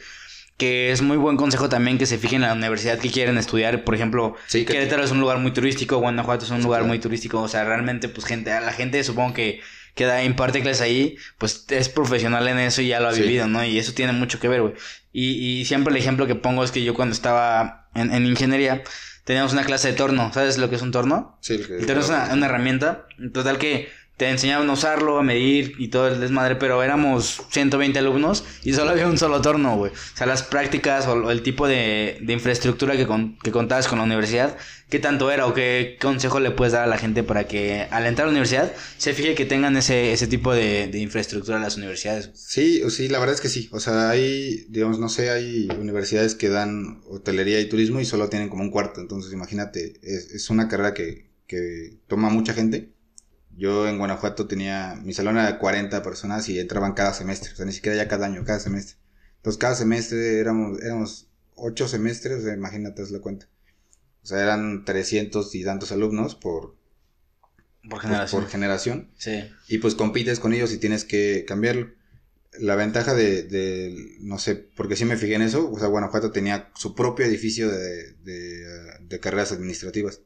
[0.57, 3.83] Que es muy buen consejo también que se fijen en la universidad que quieren estudiar.
[3.83, 7.41] Por ejemplo, sí, Querétaro es un lugar muy turístico, Guanajuato es un lugar muy turístico.
[7.41, 9.59] O sea, realmente, pues gente, a la gente supongo que,
[9.95, 13.47] que da, imparte clases ahí, pues es profesional en eso y ya lo ha vivido,
[13.47, 13.65] ¿no?
[13.65, 14.73] Y eso tiene mucho que ver, güey.
[15.11, 18.81] Y, y siempre el ejemplo que pongo es que yo cuando estaba en, en ingeniería,
[19.25, 20.31] teníamos una clase de torno.
[20.33, 21.37] ¿Sabes lo que es un torno?
[21.41, 23.07] Sí, el, el torno es una, una herramienta.
[23.33, 27.99] Total que te enseñaban a usarlo, a medir y todo el desmadre, pero éramos 120
[27.99, 29.91] alumnos y solo había un solo torno, güey.
[29.91, 33.07] O sea, las prácticas o el tipo de, de infraestructura que,
[33.43, 34.57] que contabas con la universidad,
[34.89, 38.05] ¿qué tanto era o qué consejo le puedes dar a la gente para que al
[38.05, 41.63] entrar a la universidad se fije que tengan ese, ese tipo de, de infraestructura en
[41.63, 42.31] las universidades?
[42.35, 43.67] Sí, sí, la verdad es que sí.
[43.73, 48.29] O sea, hay, digamos, no sé, hay universidades que dan hotelería y turismo y solo
[48.29, 49.01] tienen como un cuarto.
[49.01, 52.94] Entonces, imagínate, es, es una carrera que, que toma mucha gente
[53.57, 57.55] yo en Guanajuato tenía, mi salón era de 40 personas y entraban cada semestre, o
[57.55, 58.97] sea, ni siquiera ya cada año, cada semestre.
[59.37, 63.47] Entonces, cada semestre éramos, éramos 8 semestres, o sea, imagínate, es la cuenta.
[64.23, 66.75] O sea, eran 300 y tantos alumnos por,
[67.89, 68.41] por generación.
[68.41, 69.11] Por, generación.
[69.17, 69.43] Sí.
[69.67, 71.91] Y pues compites con ellos y tienes que cambiarlo.
[72.59, 76.31] La ventaja de, de, no sé, porque sí me fijé en eso, o sea, Guanajuato
[76.31, 78.65] tenía su propio edificio de, de,
[79.01, 80.21] de carreras administrativas.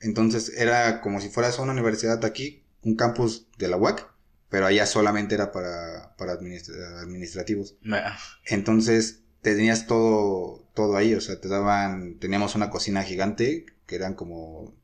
[0.00, 4.06] Entonces era como si fueras a una universidad aquí, un campus de la UAC,
[4.48, 7.76] pero allá solamente era para, para administrativos.
[8.46, 14.14] Entonces tenías todo, todo ahí, o sea, te daban, teníamos una cocina gigante, que eran
[14.14, 14.74] como,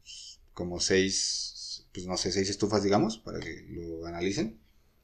[0.52, 4.58] como seis, pues no sé, seis estufas, digamos, para que lo analicen.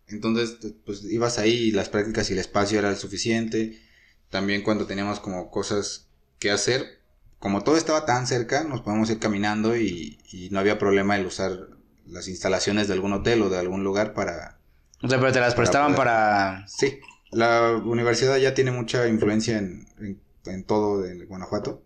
[0.07, 3.81] Entonces, pues ibas ahí y las prácticas y el espacio era el suficiente.
[4.29, 7.01] También cuando teníamos como cosas que hacer,
[7.39, 11.27] como todo estaba tan cerca, nos podemos ir caminando y, y no había problema el
[11.27, 14.59] usar las instalaciones de algún hotel o de algún lugar para...
[15.03, 16.67] O sea, pero te las prestaban para...
[16.69, 19.87] Sí, la universidad ya tiene mucha influencia en,
[20.45, 21.83] en, todo de Guanajuato.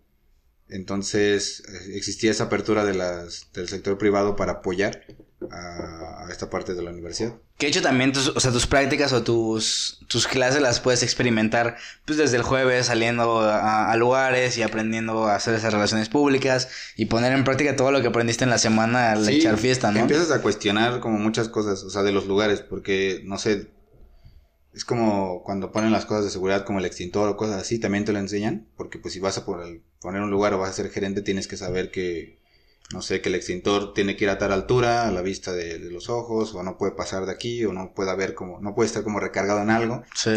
[0.67, 5.05] Entonces eh, existía esa apertura de las, del sector privado para apoyar
[5.51, 7.33] a, esta parte de la universidad.
[7.57, 11.03] Que de hecho también tus, o sea, tus prácticas o tus, tus clases las puedes
[11.03, 16.69] experimentar pues desde el jueves saliendo a, lugares y aprendiendo a hacer esas relaciones públicas
[16.97, 19.99] y poner en práctica todo lo que aprendiste en la semana al echar fiesta, ¿no?
[19.99, 23.69] Empiezas a cuestionar como muchas cosas, o sea, de los lugares, porque no sé,
[24.73, 28.03] es como cuando ponen las cosas de seguridad como el extintor o cosas así, también
[28.03, 29.81] te lo enseñan, porque pues si vas a poner
[30.21, 32.44] un lugar o vas a ser gerente tienes que saber que
[32.93, 35.79] no sé, que el extintor tiene que ir a tal altura, a la vista de,
[35.79, 38.87] los ojos, o no puede pasar de aquí, o no puede haber como, no puede
[38.87, 40.03] estar como recargado en algo.
[40.13, 40.31] Sí.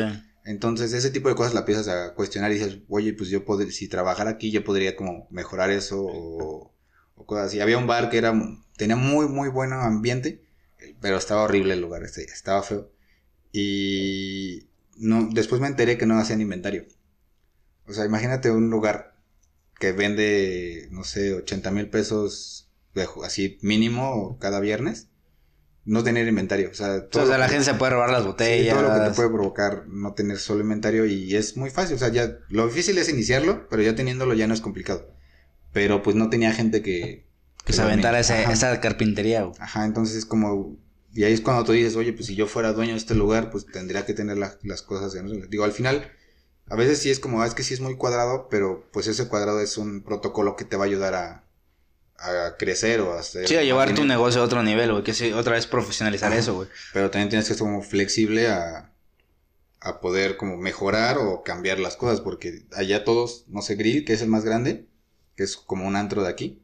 [0.44, 3.70] Entonces, ese tipo de cosas la empiezas a cuestionar y dices, oye, pues yo podría,
[3.70, 6.72] si trabajara aquí, yo podría como mejorar eso, o,
[7.14, 7.60] o, cosas así.
[7.60, 8.32] Había un bar que era,
[8.76, 10.42] tenía muy, muy buen ambiente,
[11.00, 12.90] pero estaba horrible el lugar, este, estaba feo.
[13.52, 16.86] Y no, después me enteré que no hacían inventario.
[17.86, 19.17] O sea, imagínate un lugar
[19.78, 22.68] que vende, no sé, 80 mil pesos
[23.24, 25.08] así mínimo cada viernes,
[25.84, 26.70] no tener inventario.
[26.70, 28.76] O sea, todo la gente se puede robar las botellas.
[28.76, 31.96] todo lo que te puede provocar no tener solo inventario y es muy fácil.
[31.96, 35.14] O sea, ya lo difícil es iniciarlo, pero ya teniéndolo ya no es complicado.
[35.72, 37.26] Pero pues no tenía gente que...
[37.64, 39.50] Que, se aventara esa, carpintería.
[39.58, 40.78] Ajá, entonces es como...
[41.12, 43.50] Y ahí es cuando tú dices, oye, pues si yo fuera dueño de este lugar,
[43.50, 45.14] pues tendría que tener las cosas.
[45.50, 46.10] Digo, al final
[46.70, 49.28] a veces sí es como, ah, es que sí es muy cuadrado, pero pues ese
[49.28, 51.44] cuadrado es un protocolo que te va a ayudar a,
[52.18, 53.48] a crecer o a hacer...
[53.48, 56.54] Sí, a llevar tu negocio a otro nivel, güey, que sí, otra vez profesionalizar eso,
[56.54, 56.68] güey.
[56.92, 58.92] Pero también tienes que ser como flexible a,
[59.80, 64.12] a poder como mejorar o cambiar las cosas, porque allá todos, no sé, Grill, que
[64.12, 64.86] es el más grande,
[65.36, 66.62] que es como un antro de aquí,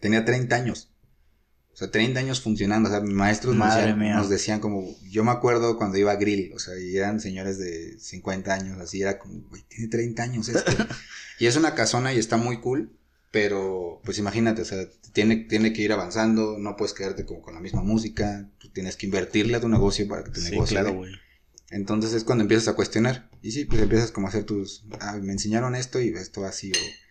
[0.00, 0.90] tenía 30 años.
[1.74, 2.88] O sea, 30 años funcionando.
[2.88, 6.60] O sea, mis maestros nos decían, como, yo me acuerdo cuando iba a grill, o
[6.60, 10.70] sea, y eran señores de 50 años, así era como, güey, tiene 30 años este.
[11.40, 12.96] y es una casona y está muy cool,
[13.32, 17.54] pero pues imagínate, o sea, tiene, tiene que ir avanzando, no puedes quedarte como con
[17.54, 20.78] la misma música, tú tienes que invertirle a tu negocio para que tu negocio.
[20.78, 21.12] Claro, güey.
[21.70, 23.28] Entonces es cuando empiezas a cuestionar.
[23.42, 26.70] Y sí, pues empiezas como a hacer tus, ah, me enseñaron esto y esto así,
[26.70, 27.03] o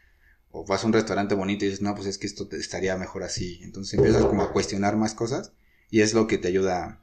[0.53, 3.23] o vas a un restaurante bonito y dices, no, pues es que esto estaría mejor
[3.23, 3.59] así.
[3.63, 5.51] Entonces empiezas como a cuestionar más cosas
[5.89, 7.01] y es lo que te ayuda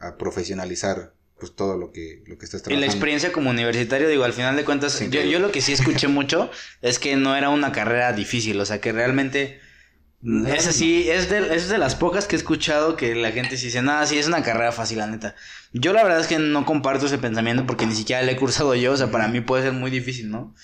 [0.00, 2.84] a, profesionalizar pues todo lo que, lo que estás trabajando.
[2.84, 5.74] Y la experiencia como universitario, digo, al final de cuentas, yo, yo, lo que sí
[5.74, 9.60] escuché mucho es que no era una carrera difícil, o sea, que realmente...
[10.46, 13.66] es así, es de, es de las pocas que he escuchado que la gente sí
[13.66, 15.34] dice, nada, sí, es una carrera fácil, la neta.
[15.74, 18.74] Yo la verdad es que no comparto ese pensamiento porque ni siquiera le he cursado
[18.74, 20.54] yo, o sea, para mí puede ser muy difícil, ¿no?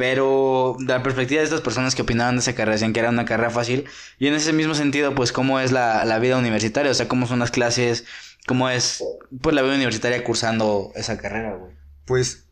[0.00, 3.10] Pero de la perspectiva de estas personas que opinaban de esa carrera, decían que era
[3.10, 3.84] una carrera fácil.
[4.18, 7.26] Y en ese mismo sentido, pues, cómo es la, la vida universitaria, o sea, cómo
[7.26, 8.06] son las clases,
[8.46, 9.04] cómo es,
[9.42, 11.74] pues, la vida universitaria cursando esa carrera, güey.
[12.06, 12.46] Pues,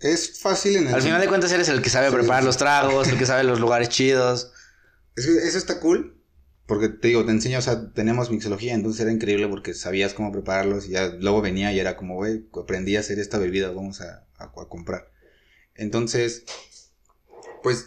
[0.00, 0.94] es fácil en el...
[0.94, 3.60] Al final de cuentas eres el que sabe preparar los tragos, el que sabe los
[3.60, 4.50] lugares chidos.
[5.14, 6.16] eso está cool,
[6.64, 10.32] porque te digo, te enseño, o sea, tenemos mixología, entonces era increíble porque sabías cómo
[10.32, 14.00] prepararlos y ya luego venía y era como, güey, aprendí a hacer esta bebida, vamos
[14.00, 15.11] a, a comprar.
[15.74, 16.44] Entonces,
[17.62, 17.86] pues,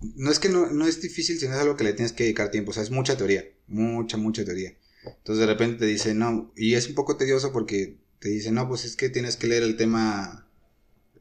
[0.00, 2.50] no es que no, no, es difícil, sino es algo que le tienes que dedicar
[2.50, 2.70] tiempo.
[2.70, 4.76] O sea, es mucha teoría, mucha, mucha teoría.
[5.04, 8.68] Entonces de repente te dice, no, y es un poco tedioso porque te dice, no,
[8.68, 10.48] pues es que tienes que leer el tema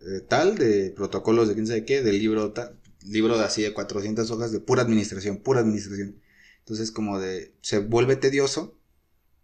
[0.01, 3.73] eh, tal, de protocolos de quién sabe qué, del libro tal, libro de así de
[3.73, 6.21] 400 hojas de pura administración, pura administración.
[6.59, 8.77] Entonces como de, se vuelve tedioso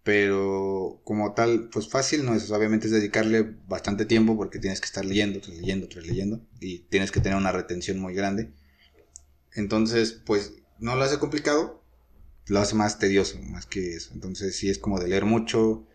[0.08, 4.86] pero como tal, pues fácil no es, obviamente es dedicarle bastante tiempo porque tienes que
[4.86, 8.54] estar leyendo, tras leyendo, tras leyendo y tienes que tener una retención muy grande.
[9.54, 11.84] Entonces, pues no lo hace complicado,
[12.46, 14.14] lo hace más tedioso, más que eso.
[14.14, 15.86] Entonces sí es como de leer mucho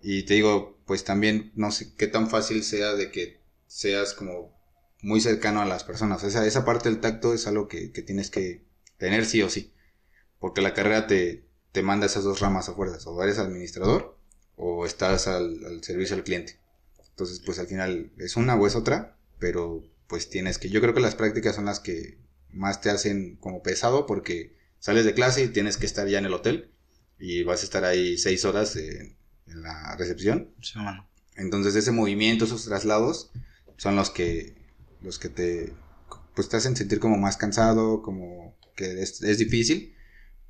[0.00, 4.58] y te digo, pues también no sé qué tan fácil sea de que seas como
[5.02, 6.24] muy cercano a las personas.
[6.24, 8.64] Esa, esa parte del tacto es algo que, que tienes que
[8.96, 9.74] tener sí o sí,
[10.38, 14.18] porque la carrera te, te manda esas dos ramas a fuerzas, o eres administrador
[14.56, 16.58] o estás al, servicio al cliente.
[17.10, 20.94] Entonces, pues al final es una o es otra, pero pues tienes que, yo creo
[20.94, 22.18] que las prácticas son las que
[22.50, 26.26] más te hacen como pesado porque sales de clase y tienes que estar ya en
[26.26, 26.72] el hotel
[27.18, 30.50] y vas a estar ahí seis horas en, la recepción.
[31.36, 33.32] Entonces ese movimiento, esos traslados
[33.76, 34.54] son los que,
[35.02, 35.72] los que te,
[36.34, 39.96] pues te hacen sentir como más cansado, como que es, es difícil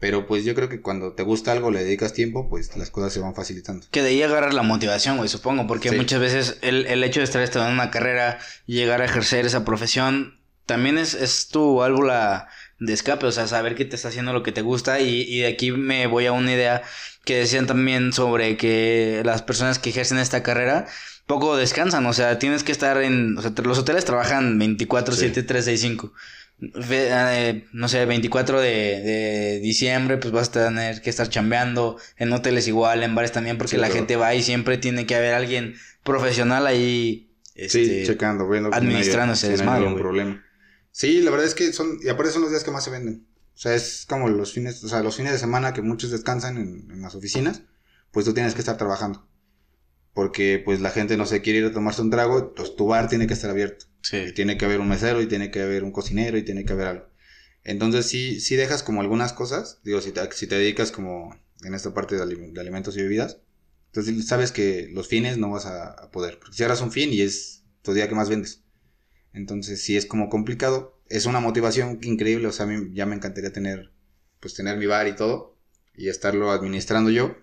[0.01, 3.13] pero pues yo creo que cuando te gusta algo, le dedicas tiempo, pues las cosas
[3.13, 3.87] se van facilitando.
[3.91, 7.25] Que de ahí agarrar la motivación, güey, supongo, porque muchas veces el, el, hecho de
[7.25, 12.49] estar estudiando una carrera y llegar a ejercer esa profesión, también es, es tu válvula
[12.79, 15.41] de escape, o sea, saber que te está haciendo lo que te gusta y, y
[15.41, 16.83] de aquí me voy a una idea
[17.25, 20.87] que decían también sobre que las personas que ejercen esta carrera
[21.27, 25.43] poco descansan, o sea, tienes que estar en, o sea, los hoteles trabajan 24, 7,
[25.45, 26.13] 3, 6, 5.
[26.61, 32.33] Eh, no sé, 24 de, de, diciembre, pues vas a tener que estar chambeando en
[32.33, 35.75] hoteles igual, en bares también, porque la gente va y siempre tiene que haber alguien
[36.05, 37.33] profesional ahí.
[37.55, 38.71] Este, sí, checando, viendo.
[38.73, 39.95] Administrándose, es malo.
[39.97, 40.45] problema.
[40.93, 43.27] Sí, la verdad es que son, y aparte son los días que más se venden.
[43.55, 46.57] O sea, es como los fines, o sea, los fines de semana que muchos descansan
[46.57, 47.63] en, en las oficinas,
[48.11, 49.27] pues tú tienes que estar trabajando.
[50.15, 53.09] Porque pues la gente no se quiere ir a tomarse un trago, pues tu bar
[53.09, 53.87] tiene que estar abierto.
[54.03, 54.33] Sí.
[54.35, 56.87] tiene que haber un mesero y tiene que haber un cocinero y tiene que haber
[56.87, 57.11] algo.
[57.65, 61.75] Entonces sí, sí dejas como algunas cosas, digo, si te, si te dedicas como en
[61.75, 63.39] esta parte de, alimentos y bebidas,
[63.89, 66.39] entonces sabes que los fines no vas a, poder.
[66.39, 68.63] Porque si harás un fin y es tu día que más vendes.
[69.33, 71.01] Entonces sí es como complicado.
[71.09, 73.93] Es una motivación increíble, o sea, a mí ya me encantaría tener,
[74.39, 75.59] pues tener mi bar y todo
[75.95, 77.37] y estarlo administrando yo.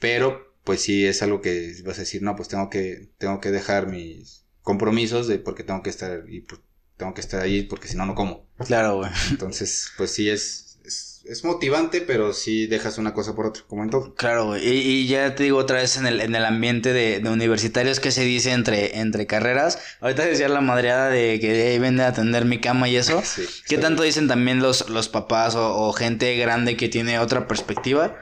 [0.00, 3.52] Pero pues sí es algo que vas a decir, no, pues tengo que, tengo que
[3.52, 6.60] dejar mis, compromisos de porque tengo que estar y pues,
[6.96, 8.48] tengo que estar ahí porque si no no como.
[8.66, 9.10] Claro, güey.
[9.30, 10.80] Entonces, pues sí es,
[11.24, 14.14] es, motivante, pero sí dejas una cosa por otra, como en todo.
[14.16, 14.66] Claro, güey.
[14.66, 18.24] Y, ya te digo otra vez en el, en el ambiente de, universitarios que se
[18.24, 19.78] dice entre, entre carreras.
[20.00, 23.22] Ahorita decía la madreada de que hey, vende a atender mi cama y eso.
[23.24, 27.46] Sí, ¿Qué tanto dicen también los, los papás o, o gente grande que tiene otra
[27.46, 28.16] perspectiva?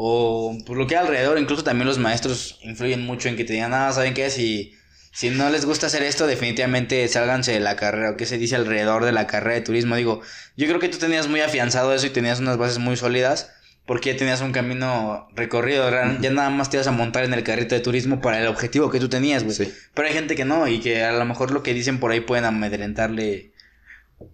[0.00, 3.54] O por lo que hay alrededor, incluso también los maestros influyen mucho en que te
[3.54, 4.30] digan, nada, ah, ¿saben qué?
[4.30, 4.78] Si
[5.10, 8.54] si no les gusta hacer esto, definitivamente sálganse de la carrera, o qué se dice
[8.54, 9.96] alrededor de la carrera de turismo.
[9.96, 10.20] Digo,
[10.56, 13.50] yo creo que tú tenías muy afianzado eso y tenías unas bases muy sólidas,
[13.86, 17.42] porque ya tenías un camino recorrido, ya nada más te ibas a montar en el
[17.42, 19.72] carrito de turismo para el objetivo que tú tenías, güey.
[19.94, 22.20] Pero hay gente que no, y que a lo mejor lo que dicen por ahí
[22.20, 23.50] pueden amedrentarle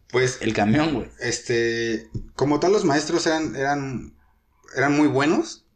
[0.08, 1.08] pues el camión, güey.
[1.20, 4.12] Este, como tal los maestros eran eran
[4.76, 5.66] eran muy buenos.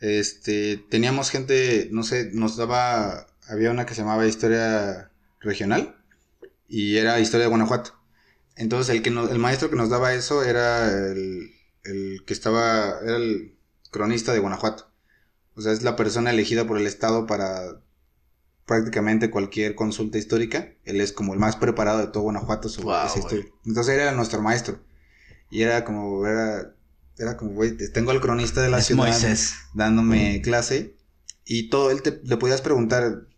[0.00, 5.96] Este, teníamos gente, no sé, nos daba había una que se llamaba Historia Regional
[6.68, 7.94] y era Historia de Guanajuato.
[8.56, 11.50] Entonces el, que el maestro que nos daba eso era el,
[11.82, 13.56] que estaba, era el
[13.90, 14.90] cronista de Guanajuato.
[15.56, 17.80] O sea, es la persona elegida por el Estado para
[18.66, 20.72] prácticamente cualquier consulta histórica.
[20.84, 23.46] Él es como el más preparado de todo Guanajuato sobre esa historia.
[23.64, 24.80] Entonces era nuestro maestro.
[25.50, 26.74] Y era como, era,
[27.18, 29.16] era como, güey, tengo al cronista de la ciudad
[29.74, 30.96] dándome clase.
[31.44, 33.28] Y todo, él te, le podías preguntar,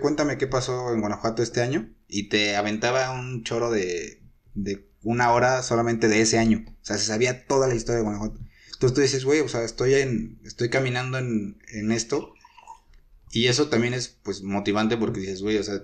[0.00, 1.92] cuéntame qué pasó en Guanajuato este año.
[2.08, 4.22] Y te aventaba un choro de,
[4.54, 6.64] de una hora solamente de ese año.
[6.68, 8.40] O sea, se sabía toda la historia de Guanajuato.
[8.72, 12.34] Entonces tú dices, güey, o sea, estoy en, estoy caminando en, en esto.
[13.30, 15.82] Y eso también es, pues, motivante porque dices, güey, o sea,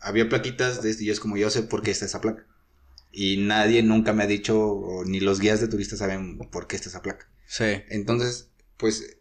[0.00, 2.46] había plaquitas de este y es como yo sé por qué está esa placa.
[3.18, 6.90] Y nadie nunca me ha dicho, ni los guías de turistas saben por qué está
[6.90, 7.26] esa placa.
[7.46, 7.64] Sí.
[7.88, 9.16] Entonces, pues,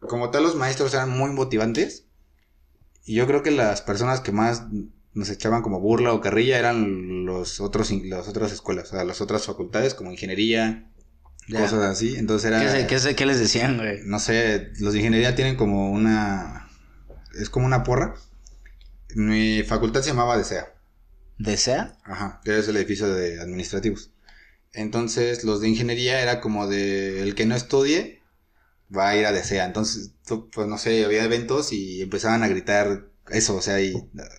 [0.00, 2.06] como tal, los maestros eran muy motivantes.
[3.04, 4.64] Y yo creo que las personas que más
[5.14, 9.20] nos echaban como burla o carrilla eran los otros, las otras escuelas, o sea, las
[9.20, 10.90] otras facultades como ingeniería,
[11.48, 12.16] cosas así.
[12.16, 12.88] Entonces era...
[12.88, 14.00] ¿Qué, qué, les decían, güey?
[14.02, 16.68] No sé, los de ingeniería tienen como una...
[17.40, 18.16] Es como una porra.
[19.14, 20.75] Mi facultad se llamaba DESEA.
[21.38, 21.98] ¿DESEA?
[22.04, 24.12] Ajá, que es el edificio de administrativos.
[24.72, 28.22] Entonces, los de ingeniería era como de el que no estudie
[28.94, 29.64] va a ir a DESEA.
[29.64, 30.12] Entonces,
[30.52, 33.92] pues no sé, había eventos y empezaban a gritar eso, o sea, y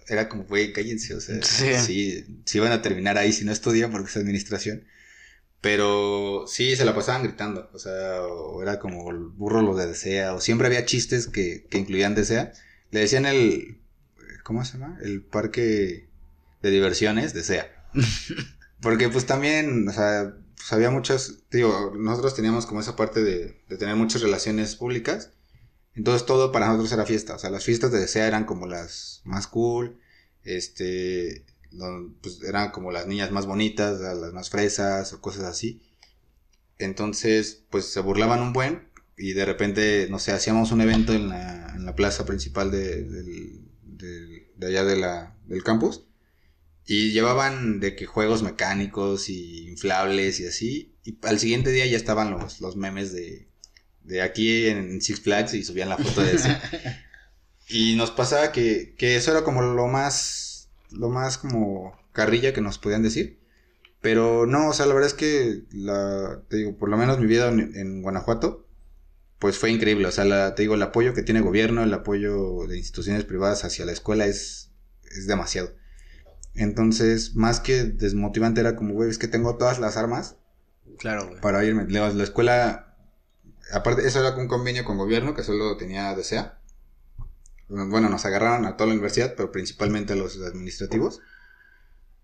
[0.07, 2.23] era como, güey, cállense, o sea, sí.
[2.45, 4.85] sí, iban a terminar ahí si no estudian porque es administración.
[5.59, 9.87] Pero sí, se la pasaban gritando, o sea, o era como el burro lo de
[9.87, 12.53] DESEA, o siempre había chistes que, que incluían DESEA.
[12.91, 13.81] Le decían el,
[14.43, 14.97] ¿cómo se llama?
[15.01, 16.06] El parque
[16.67, 17.71] de diversiones DESEA.
[18.81, 23.63] Porque pues también, o sea, pues había muchas, digo, nosotros teníamos como esa parte de,
[23.67, 25.31] de tener muchas relaciones públicas.
[25.95, 27.35] Entonces todo para nosotros era fiesta.
[27.35, 29.99] O sea, las fiestas de desea eran como las más cool.
[30.43, 31.45] Este,
[32.21, 35.81] pues eran como las niñas más bonitas, las más fresas o cosas así.
[36.77, 41.29] Entonces, pues se burlaban un buen y de repente, no sé, hacíamos un evento en
[41.29, 46.06] la, en la plaza principal de, de, de allá la, del campus
[46.87, 50.95] y llevaban de que juegos mecánicos y inflables y así.
[51.03, 53.49] Y al siguiente día ya estaban los, los memes de,
[54.03, 56.47] de aquí en Six Flags y subían la foto de eso.
[57.67, 62.61] y nos pasaba que, que eso era como lo más, lo más como carrilla que
[62.61, 63.37] nos podían decir.
[63.99, 67.25] Pero no, o sea, la verdad es que, la, te digo, por lo menos mi
[67.25, 68.65] vida en, Guanajuato,
[69.39, 70.07] pues fue increíble.
[70.07, 73.25] O sea, la, te digo, el apoyo que tiene el gobierno, el apoyo de instituciones
[73.25, 74.71] privadas hacia la escuela es,
[75.11, 75.75] es demasiado.
[76.57, 80.37] Entonces, más que desmotivante era como, güey, es que tengo todas las armas.
[80.97, 81.39] Claro, güey.
[81.41, 81.85] Para irme.
[81.87, 82.97] La escuela,
[83.71, 86.59] aparte, eso era un convenio con gobierno que solo tenía DSEA.
[87.69, 91.21] Bueno, nos agarraron a toda la universidad, pero principalmente a los administrativos.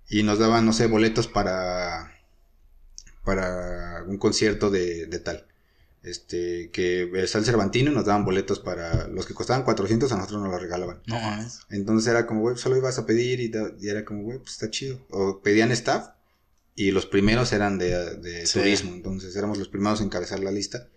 [0.09, 2.11] y nos daban, no sé, boletos para,
[3.23, 5.47] para un concierto de, de tal.
[6.03, 10.17] Este, que está el Cervantino y nos daban boletos para los que costaban 400, a
[10.17, 11.01] nosotros nos los regalaban.
[11.07, 11.59] No mames.
[11.69, 14.51] Entonces era como, güey, solo ibas a pedir y, da- y era como, güey, pues
[14.51, 15.05] está chido.
[15.09, 16.09] O pedían staff
[16.75, 18.59] y los primeros eran de, de Sí.
[18.59, 20.89] turismo, entonces éramos los primeros en encabezar la lista.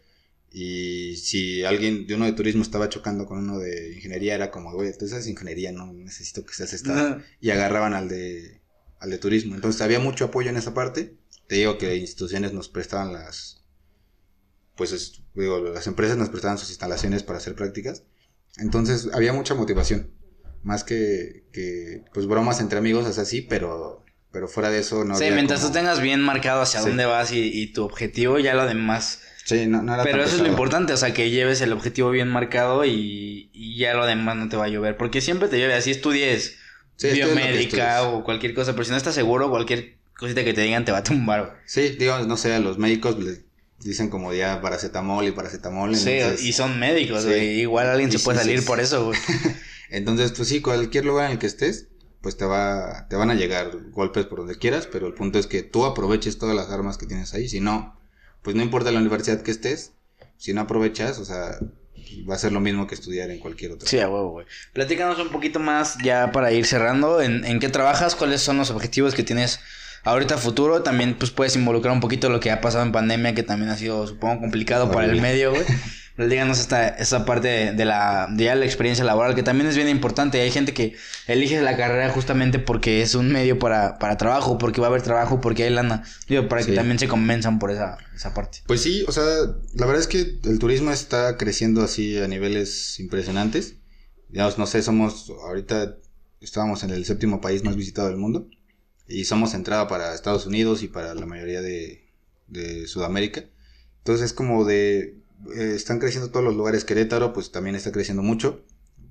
[0.50, 4.72] Y si alguien de uno de turismo estaba chocando con uno de ingeniería, era como,
[4.72, 7.22] güey, tú sabes ingeniería, no necesito que seas staff.
[7.40, 8.60] Y agarraban al de,
[8.98, 9.54] al de turismo.
[9.54, 11.14] Entonces había mucho apoyo en esa parte.
[11.46, 13.55] Te digo que instituciones nos prestaban las,
[14.76, 18.02] pues es- digo, las empresas nos prestaban sus instalaciones para hacer prácticas.
[18.58, 20.10] Entonces había mucha motivación.
[20.62, 25.14] Más que, que pues bromas entre amigos, es así, pero, pero fuera de eso no
[25.16, 26.88] Sí, mientras como- tú tengas bien marcado hacia Sí.
[26.88, 29.20] dónde vas y, y tu objetivo, ya lo demás.
[29.44, 32.10] Sí, no, no era Pero eso es lo importante, o sea, que lleves el objetivo
[32.10, 34.96] bien marcado y, y ya lo demás no te va a llover.
[34.96, 36.56] Porque siempre te llueve, así estudies
[36.96, 40.84] Sí, biomédica o cualquier cosa, pero si no estás seguro, cualquier cosita que te digan
[40.84, 41.60] te va a tumbar.
[41.66, 43.44] Sí, digo, no sé, a los médicos les
[43.80, 45.94] dicen como ya paracetamol y paracetamol.
[45.96, 47.28] Sí, entonces- y son médicos, Sí.
[47.28, 47.60] güey.
[47.60, 49.18] Igual alguien se puede sí, salir por eso, güey.
[49.90, 51.86] Entonces, pues sí, cualquier lugar en el que estés,
[52.20, 55.46] pues te va, te van a llegar golpes por donde quieras, pero el punto es
[55.46, 57.48] que tú aproveches todas las armas que tienes ahí.
[57.48, 57.96] Si no,
[58.42, 59.92] pues no importa la universidad que estés,
[60.36, 61.58] si no aprovechas, o sea,
[62.28, 63.88] va a ser lo mismo que estudiar en cualquier otra.
[63.88, 64.46] Sí, a huevo, güey.
[64.72, 67.20] Platícanos un poquito más ya para ir cerrando.
[67.22, 68.16] ¿En, en qué trabajas?
[68.16, 69.60] ¿Cuáles son los objetivos que tienes
[70.06, 70.82] ahorita futuro?
[70.82, 73.76] También, pues, puedes involucrar un poquito lo que ha pasado en pandemia, que también ha
[73.76, 75.64] sido, supongo, complicado para el medio, güey.
[76.16, 79.76] Díganos esta, esta parte de, de la, de ya la experiencia laboral, que también es
[79.76, 80.40] bien importante.
[80.40, 80.94] Hay gente que
[81.26, 85.02] elige la carrera justamente porque es un medio para, para trabajo, porque va a haber
[85.02, 86.04] trabajo, porque hay lana.
[86.26, 88.60] Digo, para que también se convenzan por esa, esa parte.
[88.66, 89.24] Pues sí, o sea,
[89.74, 93.74] la verdad es que el turismo está creciendo así a niveles impresionantes.
[94.30, 95.96] Digamos, no sé, somos, ahorita
[96.40, 98.48] estábamos en el séptimo país más visitado del mundo
[99.08, 102.02] y somos entrada para Estados Unidos y para la mayoría de,
[102.86, 103.44] Sudamérica.
[103.98, 105.16] Entonces es como de,
[105.56, 106.84] eh, están creciendo todos los lugares.
[106.84, 108.64] Querétaro pues también está creciendo mucho.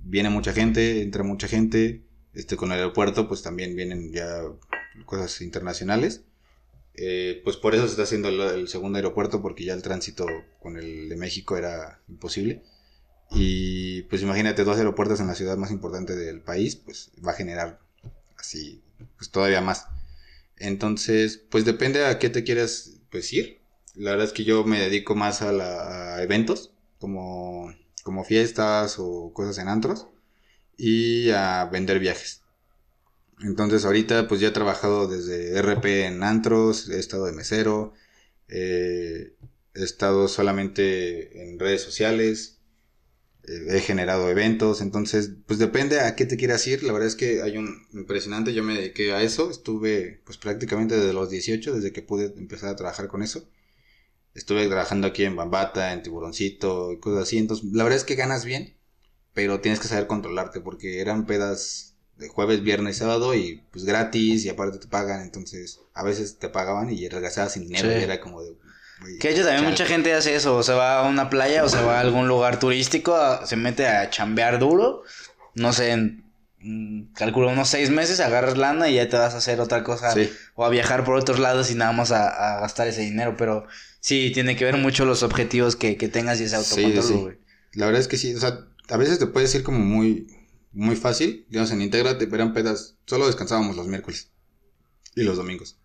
[0.04, 2.02] Viene mucha gente, entra mucha gente.
[2.34, 4.42] Este, con el aeropuerto pues también vienen ya
[5.06, 6.24] cosas internacionales.
[6.98, 10.26] Eh, pues por eso se está haciendo el segundo aeropuerto, porque ya el tránsito
[10.60, 12.64] con el de México era imposible.
[13.32, 17.36] Y pues imagínate dos aeropuertos en la ciudad más importante del país, pues va a
[17.36, 17.80] generar
[18.38, 18.82] así,
[19.18, 19.88] pues todavía más.
[20.58, 23.62] Entonces, pues depende a qué te quieras pues ir.
[23.96, 27.74] La verdad es que yo me dedico más a, la- eventos, como,
[28.04, 30.08] como fiestas o cosas en antros,
[30.78, 32.44] y a vender viajes.
[33.42, 37.94] Entonces ahorita pues ya he trabajado desde RP en antros, he estado de mesero,
[38.48, 39.34] eh,
[39.74, 42.55] he estado solamente en redes sociales,
[43.48, 47.42] he generado eventos, entonces pues depende a qué te quieras ir, la verdad es que
[47.42, 51.92] hay un impresionante, yo me dediqué a eso, estuve pues prácticamente desde los 18, desde
[51.92, 53.48] que pude empezar a trabajar con eso.
[54.34, 58.16] Estuve trabajando aquí en Bambata, en Tiburoncito y cosas así, entonces la verdad es que
[58.16, 58.76] ganas bien,
[59.34, 64.46] pero tienes que saber controlarte porque eran pedas de jueves, viernes, sábado y pues gratis
[64.46, 67.96] y aparte te pagan, entonces a veces te pagaban y regresabas sin dinero Sí.
[68.00, 68.56] y era como de...
[69.20, 69.70] Que de hecho también chale.
[69.70, 72.28] mucha gente hace eso, o se va a una playa o se va a algún
[72.28, 75.04] lugar turístico, se mete a chambear duro,
[75.54, 76.24] no sé, en,
[76.60, 80.12] mm, calculo unos seis meses, agarras lana y ya te vas a hacer otra cosa
[80.12, 83.36] Sí, o a viajar por otros lados y nada más a, a gastar ese dinero,
[83.38, 83.68] pero
[84.00, 87.38] sí, tiene que ver mucho los objetivos que, que tengas y ese autocontrol, sí.
[87.74, 90.28] la verdad es que sí, o sea, a veces te puedes ir como muy,
[90.72, 94.30] muy fácil, digamos en Integrate, eran pedas, solo descansábamos los miércoles
[95.16, 95.78] y los domingos,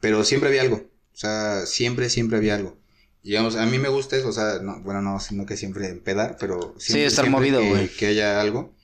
[0.00, 0.84] pero siempre había algo,
[1.14, 2.76] o sea, siempre, siempre había algo.
[3.22, 5.88] Y, Digamos, a mí me gusta eso, o sea, no, bueno, no, sino que siempre
[5.88, 8.74] empedar, pero siempre, estar siempre movido, que- que haya algo.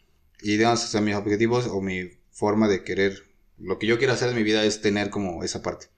[0.42, 3.24] Y digamos, o sea, mis objetivos o mi forma de querer,
[3.58, 5.88] lo que yo quiero hacer en mi vida es tener como esa parte.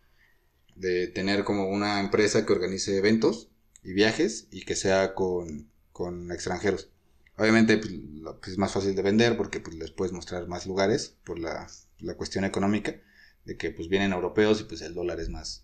[0.75, 3.49] De tener como una empresa que organice eventos
[3.83, 6.91] y viajes y que sea con, con extranjeros.
[7.37, 10.67] Obviamente pues, lo- pues, es más fácil de vender porque pues, les puedes mostrar más
[10.67, 11.69] lugares por la,
[12.01, 12.97] la cuestión económica
[13.45, 15.62] de que pues vienen europeos y pues el dólar es más...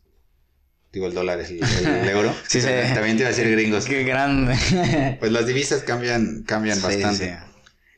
[0.93, 2.35] Digo, el dólar es el, el euro.
[2.47, 2.67] Sí, sí.
[2.95, 3.85] También te iba a decir gringos.
[3.87, 4.57] Qué grande.
[5.21, 7.27] Pues las divisas cambian, cambian Sí, bastante.
[7.27, 7.33] sí.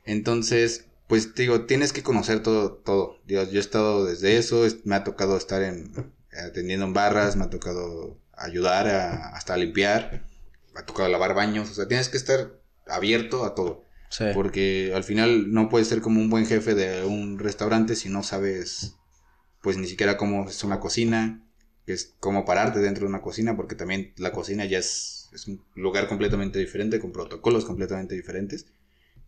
[0.04, 3.18] Entonces, pues digo, tienes que conocer todo, todo.
[3.26, 5.92] Digo, yo he estado desde eso, es- me ha tocado estar en,
[6.46, 10.24] atendiendo en barras, me ha tocado ayudar a, hasta a limpiar,
[10.74, 12.52] me ha tocado lavar baños, o sea, tienes que estar
[12.86, 13.84] abierto a todo.
[14.08, 14.24] Sí.
[14.34, 18.22] Porque al final no puedes ser como un buen jefe de un restaurante si no
[18.24, 18.96] sabes,
[19.62, 21.44] pues ni siquiera cómo es una cocina,
[21.90, 25.48] que es cómo pararte dentro de una cocina, porque también la cocina ya es, es
[25.48, 28.66] un lugar completamente diferente, con protocolos completamente diferentes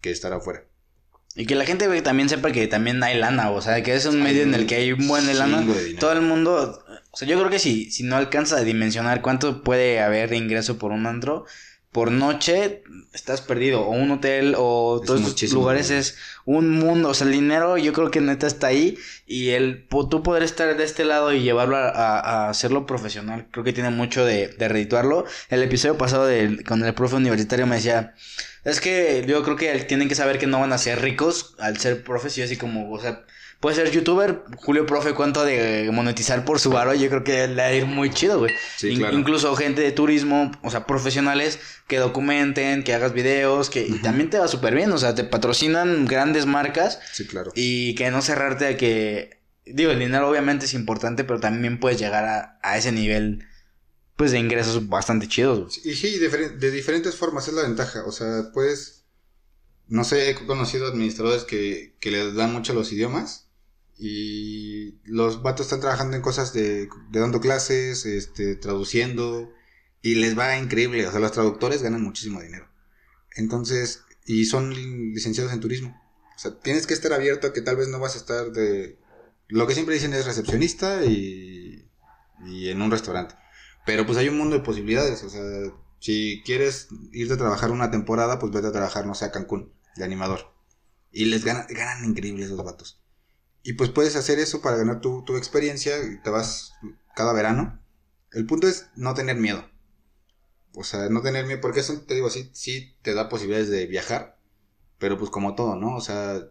[0.00, 0.62] que estar afuera.
[1.34, 4.22] Y que la gente también sepa que también hay lana, o sea, que es un
[4.22, 5.60] medio en el que hay un buen de lana.
[5.62, 5.94] de.
[5.94, 9.64] Todo el mundo, o sea, yo creo que si, si no alcanza a dimensionar cuánto
[9.64, 11.46] puede haber de ingreso por un antro,
[11.92, 12.82] por noche
[13.12, 13.82] estás perdido.
[13.82, 16.00] O un hotel o Es todos estos lugares dinero.
[16.00, 17.10] es un mundo.
[17.10, 18.96] O sea, el dinero yo creo que neta está ahí.
[19.26, 23.46] Y el tú poder estar de este lado y llevarlo a, a- a hacerlo profesional,
[23.50, 25.24] creo que tiene mucho de, de redituarlo.
[25.50, 28.14] El episodio pasado del- con el profe universitario me decía...
[28.64, 31.78] Es que yo creo que tienen que saber que no van a ser ricos al
[31.78, 33.24] ser profes y así como, o sea,
[33.62, 37.54] puede ser youtuber, Julio Profe, cuánto de monetizar por su varo, yo creo que le
[37.54, 38.52] va a ir muy chido, güey.
[38.76, 39.16] Sí, In- claro.
[39.16, 44.28] Incluso gente de turismo, o sea, profesionales que documenten, que hagas videos, que y también
[44.28, 47.52] te va súper bien, o sea, te patrocinan grandes marcas Sí, claro.
[47.54, 51.98] y que no cerrarte a que, digo, el dinero obviamente es importante, pero también puedes
[52.00, 53.44] llegar a, a ese nivel,
[54.16, 55.70] pues, de ingresos bastante chidos, güey.
[55.92, 58.02] Y sí, diferen- de diferentes formas es la ventaja.
[58.06, 59.04] O sea, pues,
[59.88, 63.41] no sé, he conocido administradores que, que les dan mucho los idiomas
[64.04, 69.52] y los vatos están trabajando en cosas de, de dando clases, este, traduciendo
[70.02, 71.06] y les va increíble.
[71.06, 72.66] O sea, los traductores ganan muchísimo dinero.
[73.36, 74.74] Entonces, y son
[75.14, 76.02] licenciados en turismo.
[76.34, 78.98] O sea, tienes que estar abierto a que tal vez no vas a estar de...
[79.46, 81.88] Lo que siempre dicen es recepcionista y,
[82.44, 83.36] y en un restaurante.
[83.86, 85.42] Pero pues hay un mundo de posibilidades, o sea,
[86.00, 89.72] si quieres irte a trabajar una temporada, pues vete a trabajar, no sé, a Cancún,
[89.94, 90.52] de animador.
[91.12, 93.01] Y les ganan, ganan increíbles esos vatos.
[93.62, 96.72] Y pues puedes hacer eso para ganar tu, tu experiencia y te vas
[97.14, 97.80] cada verano.
[98.32, 99.64] El punto es no tener miedo.
[100.74, 103.86] O sea, no tener miedo, porque eso te digo, sí, sí te da posibilidades de
[103.86, 104.38] viajar,
[104.98, 105.94] pero pues como todo, ¿no?
[105.96, 106.48] O sea,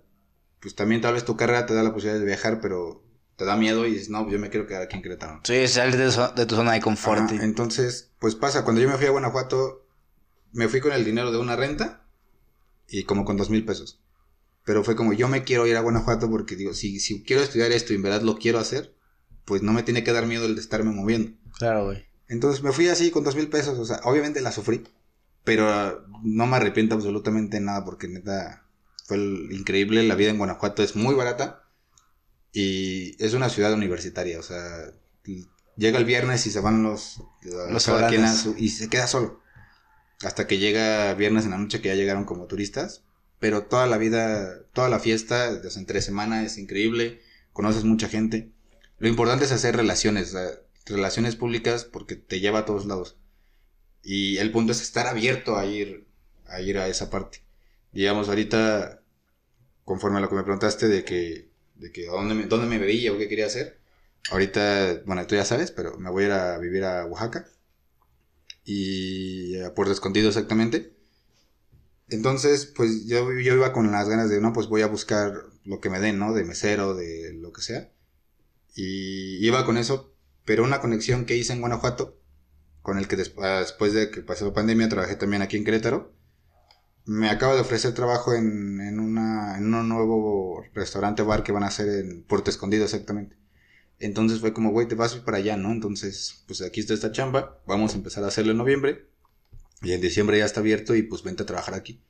[0.59, 3.03] pues también tal vez tu carrera te da la posibilidad de viajar, pero
[3.35, 5.41] te da miedo y dices, no, yo me quiero quedar aquí en Querétaro.
[5.43, 7.21] Sí, salir de, tu zona de confort.
[7.21, 9.87] Ajá, entonces, pues pasa, cuando yo me fui a Guanajuato,
[10.51, 12.05] me fui con el dinero de una renta
[12.87, 13.99] y como con dos mil pesos.
[14.63, 17.71] Pero fue como, yo me quiero ir a Guanajuato porque digo, si, si quiero estudiar
[17.71, 18.95] esto y en verdad lo quiero hacer,
[19.45, 21.31] pues no me tiene que dar miedo el de estarme moviendo.
[21.57, 22.05] Claro, güey.
[22.27, 24.83] Entonces me fui así con dos mil pesos, o sea, obviamente la sufrí,
[25.43, 28.65] pero no me arrepiento absolutamente de nada porque neta
[29.07, 31.63] fue increíble, la vida en Guanajuato es muy barata
[32.53, 34.93] y es una ciudad universitaria, o sea,
[35.77, 37.21] llega el viernes y se van los,
[37.69, 38.41] Los cada quien a foráneos.
[38.41, 39.41] su- y se queda solo.
[40.23, 43.03] Hasta que llega viernes en la noche que ya llegaron como turistas,
[43.41, 47.21] pero toda la vida, toda la fiesta, desde entre semana es increíble,
[47.53, 48.51] conoces mucha gente.
[48.99, 50.35] Lo importante es hacer relaciones,
[50.85, 53.17] relaciones públicas porque te lleva a todos lados.
[54.03, 56.05] Y el punto es estar abierto a ir
[56.51, 57.43] a ir a esa parte.
[57.91, 59.01] Digamos, ahorita,
[59.85, 63.11] conforme a lo que me preguntaste de que, de que dónde me, dónde me veía
[63.11, 63.79] o qué quería hacer,
[64.29, 67.47] ahorita, bueno, tú ya sabes, pero me voy a ir a vivir a Oaxaca
[68.63, 71.00] y a Puerto Escondido exactamente.
[72.11, 75.33] Entonces, pues yo, iba con las ganas de, no, pues voy a buscar
[75.65, 76.33] lo que me den, ¿no?
[76.33, 77.91] De mesero, de lo que sea.
[78.75, 80.13] Y iba con eso,
[80.45, 82.19] pero una conexión que hice en Guanajuato,
[82.81, 86.13] con el que desp- después de que pasó la pandemia trabajé también aquí en Querétaro,
[87.05, 91.89] me acaba de ofrecer trabajo en, en, un nuevo restaurante bar que van a hacer
[91.89, 93.37] en Puerto Escondido exactamente.
[93.99, 95.71] Entonces fue como, güey, te vas para allá, ¿no?
[95.71, 99.07] Entonces, pues aquí está esta chamba, vamos a empezar a hacerlo en noviembre.
[99.81, 102.01] Y en diciembre ya está abierto y pues vente a trabajar aquí.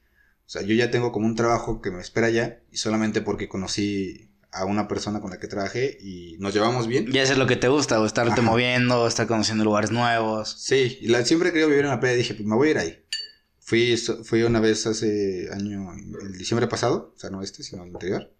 [0.45, 3.47] O sea, yo ya tengo como un trabajo que me espera ya y solamente porque
[3.47, 7.09] conocí a una persona con la que trabajé y nos llevamos bien.
[7.11, 8.41] Ya eso es lo que te gusta, o estarte Ajá.
[8.41, 10.57] moviendo, estar conociendo lugares nuevos.
[10.59, 12.17] Sí, y la, siempre querido vivir en la playa.
[12.17, 13.05] Dije, pues me voy a ir ahí.
[13.59, 13.95] Fui,
[14.25, 18.33] fui una vez hace año, el diciembre pasado, o sea, no este, sino el anterior.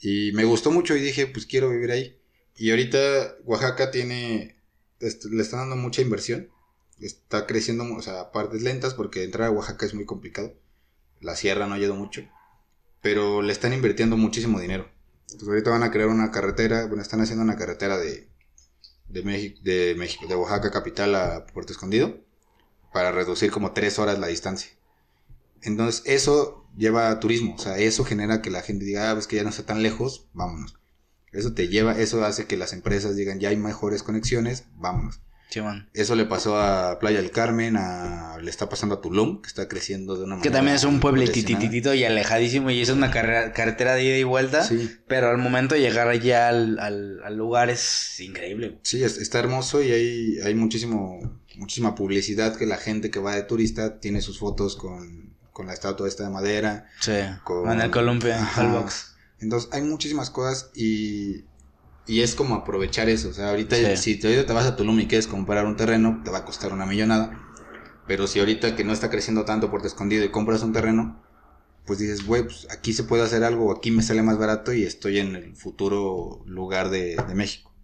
[0.00, 2.18] Y me gustó mucho y dije, pues quiero vivir ahí.
[2.56, 4.56] Y ahorita Oaxaca tiene,
[5.00, 6.48] le están dando mucha inversión.
[7.00, 10.54] Está creciendo, o sea, partes lentas porque entrar a Oaxaca es muy complicado.
[11.20, 12.22] La sierra no ha ido mucho.
[13.00, 14.88] Pero le están invirtiendo muchísimo dinero.
[15.22, 18.28] Entonces ahorita van a crear una carretera, bueno, están haciendo una carretera de,
[19.08, 22.20] de México, de México, de Oaxaca capital a Puerto Escondido
[22.92, 24.70] para reducir como tres horas la distancia.
[25.62, 29.26] Entonces eso lleva a turismo, o sea, eso genera que la gente diga, ah, ves
[29.26, 30.78] que ya no está tan lejos, vámonos.
[31.32, 35.20] Eso te lleva, eso hace que las empresas digan, ya hay mejores conexiones, vámonos.
[35.54, 35.88] Sí, man.
[35.94, 39.68] Eso le pasó a Playa del Carmen, a, le está pasando a Tulum, que está
[39.68, 41.66] creciendo de una manera Que también es un pueblo impresionante.
[41.66, 44.64] tititito y alejadísimo y es una carrera, carretera de ida y vuelta.
[44.64, 48.80] Sí, Pero al momento de llegar allá al, al, al lugar es increíble.
[48.82, 51.20] sí, es- está hermoso y hay, hay muchísimo,
[51.56, 55.72] muchísima publicidad que la gente que va de turista tiene sus fotos con, con la
[55.74, 56.86] estatua esta de madera.
[57.00, 57.12] Sí.
[57.44, 58.44] Con- el columpio, en.
[59.40, 61.44] Entonces hay muchísimas cosas y,
[62.06, 63.28] y es como aprovechar eso.
[63.28, 63.96] O sea, ahorita Sí.
[63.96, 66.44] si te, ahorita te vas a Tulum y quieres comprar un terreno, te va a
[66.44, 67.40] costar una millonada.
[68.06, 71.22] Pero si ahorita que no está creciendo tanto Puerto Escondido y compras un terreno,
[71.86, 74.84] pues dices, güey, pues aquí se puede hacer algo, aquí me sale más barato y
[74.84, 77.74] estoy en el futuro lugar de, de México.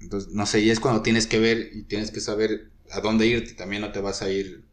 [0.00, 3.26] Entonces, no sé, y es cuando tienes que ver y tienes que saber a dónde
[3.26, 3.54] irte.
[3.54, 4.64] También no te vas a ir,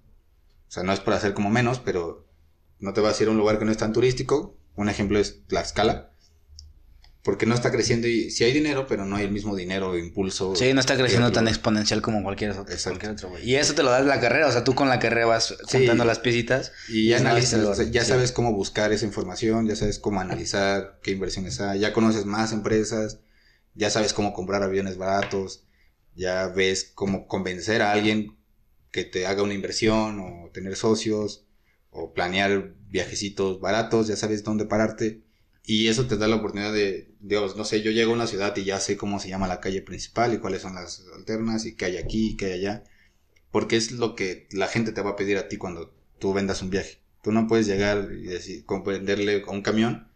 [0.67, 2.27] o sea, no es para hacer como menos, pero
[2.79, 4.55] no te vas a ir a un lugar que no es tan turístico.
[4.75, 6.11] Un ejemplo es Tlaxcala.
[7.25, 9.97] Porque no está creciendo y sí hay dinero, pero no hay el mismo dinero o
[9.97, 10.55] impulso.
[10.55, 13.49] Sí, no está creciendo tan exponencial como cualquier otro, cualquier otro güey.
[13.49, 15.77] Y eso te lo da la carrera, o sea, tú con la carrera vas Sí.
[15.79, 16.71] juntando las piecitas.
[16.87, 18.09] Y ya analizas, análisis, o sea, ya sí.
[18.09, 22.53] sabes cómo buscar esa información, ya sabes cómo analizar qué inversiones hay, ya conoces más
[22.53, 23.21] empresas,
[23.73, 25.63] ya sabes cómo comprar aviones baratos,
[26.13, 28.37] ya ves cómo convencer a alguien
[28.91, 31.47] que te haga una inversión o tener socios
[31.89, 35.24] o planear viajecitos baratos, ya sabes dónde pararte
[35.65, 38.55] y eso te da la oportunidad de, Dios, no sé, yo llego a una ciudad
[38.55, 41.75] y ya sé cómo se llama la calle principal y cuáles son las alternas y
[41.75, 42.83] qué hay aquí y qué hay allá,
[43.51, 46.61] porque es lo que la gente te va a pedir a ti cuando tú vendas
[46.61, 46.99] un viaje.
[47.23, 50.07] Tú no puedes llegar y decir, comprenderle a un camión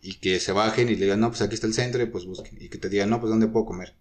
[0.00, 2.24] y que se bajen y le digan, no, pues aquí está el centro y pues
[2.24, 2.58] busquen.
[2.60, 3.94] Y que te digan, no, pues ¿dónde puedo comer?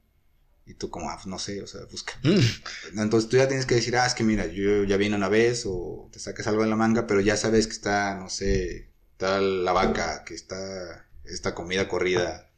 [0.65, 2.13] Y tú como, ah, pues no sé, o sea, busca.
[2.23, 2.99] Mm.
[2.99, 5.65] Entonces tú ya tienes que decir, ah, es que mira, yo ya vine una vez
[5.67, 9.39] o te sacas algo de la manga, pero ya sabes que está, no sé, está
[9.39, 12.49] la vaca, que está esta comida corrida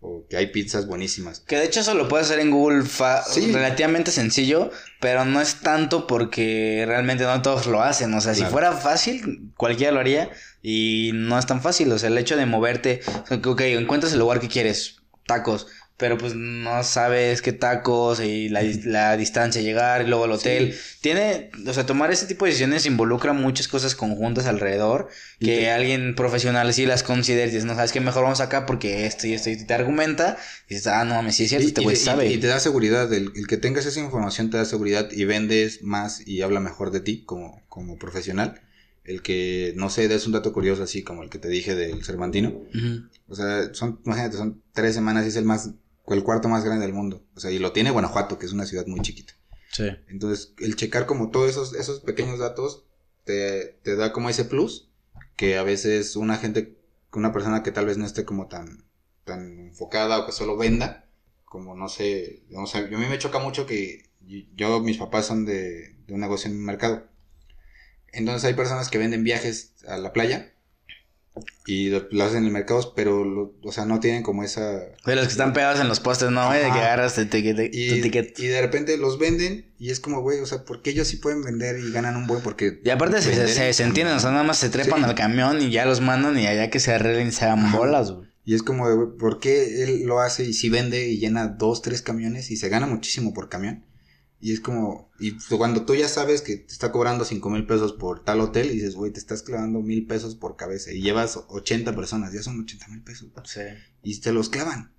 [0.00, 1.40] o que hay pizzas buenísimas.
[1.40, 3.50] Que de hecho eso lo puedes hacer en Google fa- Sí.
[3.52, 8.12] relativamente sencillo, pero no es tanto porque realmente no todos lo hacen.
[8.14, 10.30] O sea, si fuera fácil, cualquiera lo haría
[10.62, 11.90] y no es tan fácil.
[11.90, 13.00] O sea, el hecho de moverte,
[13.44, 14.96] ok, encuentras el lugar que quieres,
[15.26, 20.32] tacos, pero pues no sabes qué tacos y la, la distancia llegar y luego el
[20.32, 20.74] hotel.
[21.00, 26.14] Tiene, o sea, tomar ese tipo de decisiones involucra muchas cosas conjuntas alrededor que alguien
[26.16, 29.34] profesional sí las considera y dices, no sabes qué mejor vamos acá porque esto y
[29.34, 30.36] esto y te argumenta
[30.68, 32.26] y dices, ah, no mames, sí es cierto, Y, este güey y- sabe.
[32.28, 35.82] y te da seguridad, el, el que tengas esa información te da seguridad y vendes
[35.82, 38.60] más y habla mejor de ti como, como profesional.
[39.04, 42.02] El que, no sé, des un dato curioso así como el que te dije del
[42.04, 42.54] Cervantino.
[43.28, 45.72] O sea, son, imagínate, son tres semanas y es el más,
[46.06, 47.24] el cuarto más grande del mundo.
[47.34, 49.34] O sea, y lo tiene Guanajuato, que es una ciudad muy chiquita.
[49.72, 49.88] Sí.
[50.08, 52.84] Entonces, el checar como todos esos, esos pequeños datos
[53.24, 54.90] te, te da como ese plus
[55.36, 56.76] que a veces una gente,
[57.12, 58.84] una persona que tal vez no esté como tan,
[59.24, 61.08] tan enfocada o que solo venda,
[61.44, 64.10] como no sé, o sea, yo a mí me choca mucho que
[64.54, 67.06] yo, mis papás son de, de un negocio en un mercado.
[68.12, 70.53] Entonces hay personas que venden viajes a la playa
[71.66, 74.80] y lo, hacen en mercados, pero, lo- o sea, no tienen como esa...
[75.04, 76.58] De los que están pegados en los postes, ¿no, güey?
[76.58, 80.46] De que agarras tu tu Y, de repente los venden y es como, güey, o
[80.46, 82.42] sea, ¿por qué ellos sí pueden vender y ganan un buen?
[82.42, 82.80] Porque...
[82.84, 85.04] Y aparte se, se, se entienden, o sea, nada más se trepan Sí.
[85.06, 87.76] al camión y ya los mandan y allá que se arreglen se hagan Ajá.
[87.78, 88.28] bolas, güey.
[88.44, 91.46] Y es como, de, güey, ¿por qué él lo hace y si vende y llena
[91.48, 93.84] dos, tres camiones y se gana muchísimo por camión?
[94.44, 97.94] Y es como, y cuando tú ya sabes que te está cobrando cinco mil pesos
[97.94, 101.40] por tal hotel y dices, güey, te estás clavando mil pesos por cabeza y llevas
[101.48, 103.30] 80 personas, ya son 80 mil pesos.
[103.44, 103.62] Sí.
[104.02, 104.92] Y te los clavan.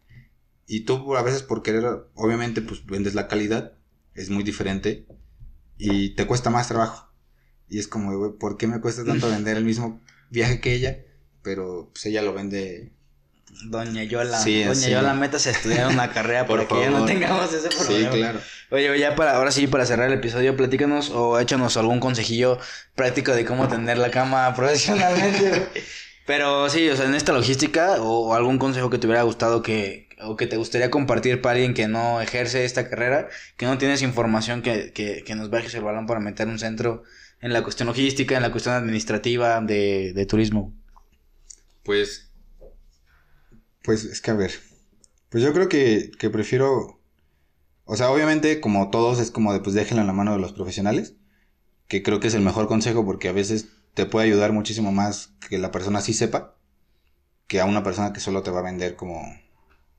[0.65, 1.85] Y tú a veces por querer,
[2.15, 3.77] obviamente, pues vendes la calidad,
[4.15, 5.05] es muy diferente
[5.77, 7.13] y te cuesta más trabajo.
[7.69, 11.05] Y es como, güey, ¿por qué me cuesta tanto vender el mismo viaje que ella?
[11.43, 12.94] Pero pues ella lo vende
[13.63, 14.37] Doña Yola.
[14.39, 14.91] Sí, Doña sí.
[14.91, 18.09] Yola, métase a estudiar una carrera Por para que ya no tengamos ese Sí, problema.
[18.11, 18.39] claro.
[18.71, 22.59] Oye, ya para, ahora sí, para cerrar el episodio, platícanos o échanos algún consejillo
[22.95, 25.67] práctico de cómo tender la cama profesionalmente.
[26.25, 30.09] Pero sí, o sea, en esta logística o, algún consejo que te hubiera gustado que,
[30.21, 34.01] o que te gustaría compartir para alguien que no ejerce esta carrera, que no tienes
[34.01, 37.03] información que, que, que nos bajes el balón para meter un centro
[37.41, 40.73] en la cuestión logística, en la cuestión administrativa de, de turismo.
[41.83, 42.31] Pues.
[43.85, 44.51] Pues es que a ver.
[45.29, 46.99] Pues yo creo que, que prefiero.
[47.85, 50.53] O sea, obviamente, como todos, es como de pues déjenlo en la mano de los
[50.53, 51.15] profesionales.
[51.87, 55.35] Que creo que es el mejor consejo porque a veces te puede ayudar muchísimo más
[55.47, 56.57] que la persona sí sepa.
[57.47, 59.21] Que a una persona que solo te va a vender como,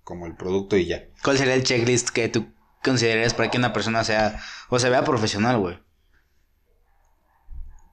[0.03, 1.05] como el producto y ya.
[1.23, 2.49] ¿Cuál sería el checklist que tú
[2.83, 5.79] considerarías para que una persona sea o se vea profesional, güey?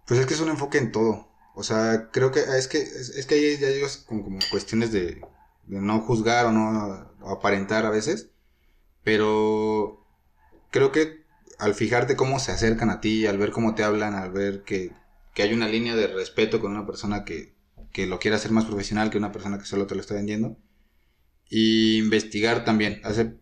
[0.07, 1.27] Pues es que es un enfoque en todo.
[1.53, 4.91] O sea, creo que es que es, es que ahí ya llegas con como cuestiones
[4.91, 5.21] de,
[5.65, 8.31] de no juzgar o no aparentar a veces.
[9.03, 10.05] Pero
[10.71, 11.23] creo que
[11.59, 14.91] al fijarte cómo se acercan a ti, al ver cómo te hablan, al ver que,
[15.33, 17.53] que hay una línea de respeto con una persona que,
[17.91, 20.57] que lo quiere hacer más profesional que una persona que solo te lo está vendiendo.
[21.49, 23.01] Y investigar también.
[23.03, 23.37] Hace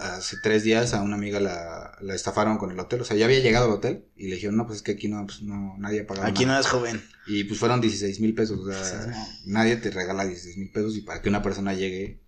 [0.00, 3.00] hace tres días a una amiga la, la estafaron con el hotel.
[3.00, 5.08] O sea, ya había llegado al hotel y le dijeron, no, pues es que aquí
[5.08, 6.58] no, pues no, nadie ha pagado Aquí nada".
[6.58, 7.02] no es joven.
[7.26, 8.58] Y pues fueron 16 mil pesos.
[8.58, 12.20] O sea, Sí, nadie te regala 16 mil pesos y para que una persona llegue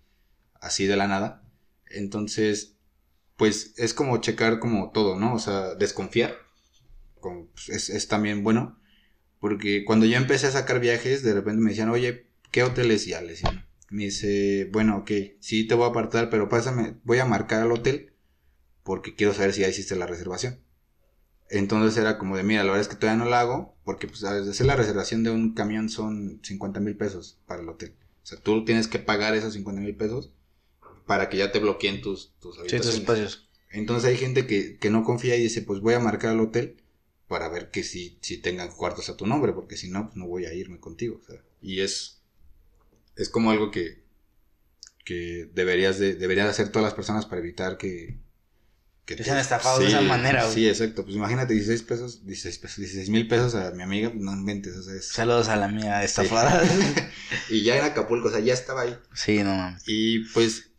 [0.61, 1.43] así de la nada.
[1.89, 2.75] Entonces,
[3.37, 5.33] pues es como checar como todo, ¿no?
[5.33, 6.35] O sea, desconfiar.
[7.19, 8.79] Como, pues, es, es también bueno.
[9.39, 13.05] Porque cuando yo empecé a sacar viajes, de repente me decían, oye, ¿qué hoteles?
[13.07, 13.64] Y ya le decía.
[13.89, 17.71] Me dice, bueno, ok, sí te voy a apartar, pero pásame, voy a marcar al
[17.71, 18.13] hotel
[18.83, 20.59] porque quiero saber si ya hiciste la reservación.
[21.49, 24.23] Entonces era como de, mira, la verdad es que todavía no la hago, porque pues
[24.23, 27.95] hacer la reservación de un camión son 50 mil pesos para el hotel.
[28.23, 30.31] O sea, tú tienes que pagar esos 50 mil pesos
[31.05, 32.99] para que ya te bloqueen tus, tus habitaciones.
[32.99, 33.47] espacios.
[33.71, 36.77] Entonces hay gente que, que, no confía y dice, pues voy a marcar al hotel
[37.27, 40.27] para ver que si, si tengan cuartos a tu nombre, porque si no, pues no
[40.27, 41.19] voy a irme contigo.
[41.21, 42.21] O sea, y es,
[43.15, 44.03] es como algo que,
[45.03, 48.19] que deberías de, deberían hacer todas las personas para evitar que,
[49.05, 50.53] que, sean estafados de esa manera, güey.
[50.53, 51.03] Sí, exacto.
[51.03, 54.83] Pues imagínate 16 pesos, 16 pesos, 16 mil pesos a mi amiga, no inventes, o
[54.83, 55.07] sea, es...
[55.07, 56.61] Saludos a la mía estafada.
[57.49, 58.97] y ya en Acapulco, o sea, ya estaba ahí.
[59.13, 59.83] Sí, no mames.
[59.85, 60.71] Y pues,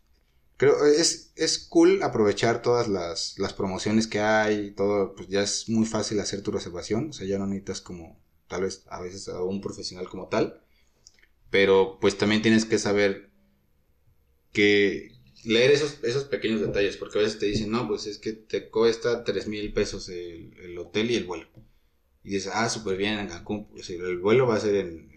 [0.57, 5.69] creo, es, es cool aprovechar todas las, las promociones que hay, todo, pues ya es
[5.69, 8.19] muy fácil hacer tu reservación, o sea, ya no necesitas como,
[8.49, 10.61] tal vez, a veces a un profesional como tal,
[11.49, 13.29] pero pues también tienes que saber
[14.51, 15.11] que
[15.43, 18.69] leer esos, esos pequeños detalles, porque a veces te dicen, no, pues es que te
[18.69, 21.47] cuesta tres mil pesos el, hotel y el vuelo.
[22.23, 25.15] Y dices, ah, súper bien, el vuelo va a ser en,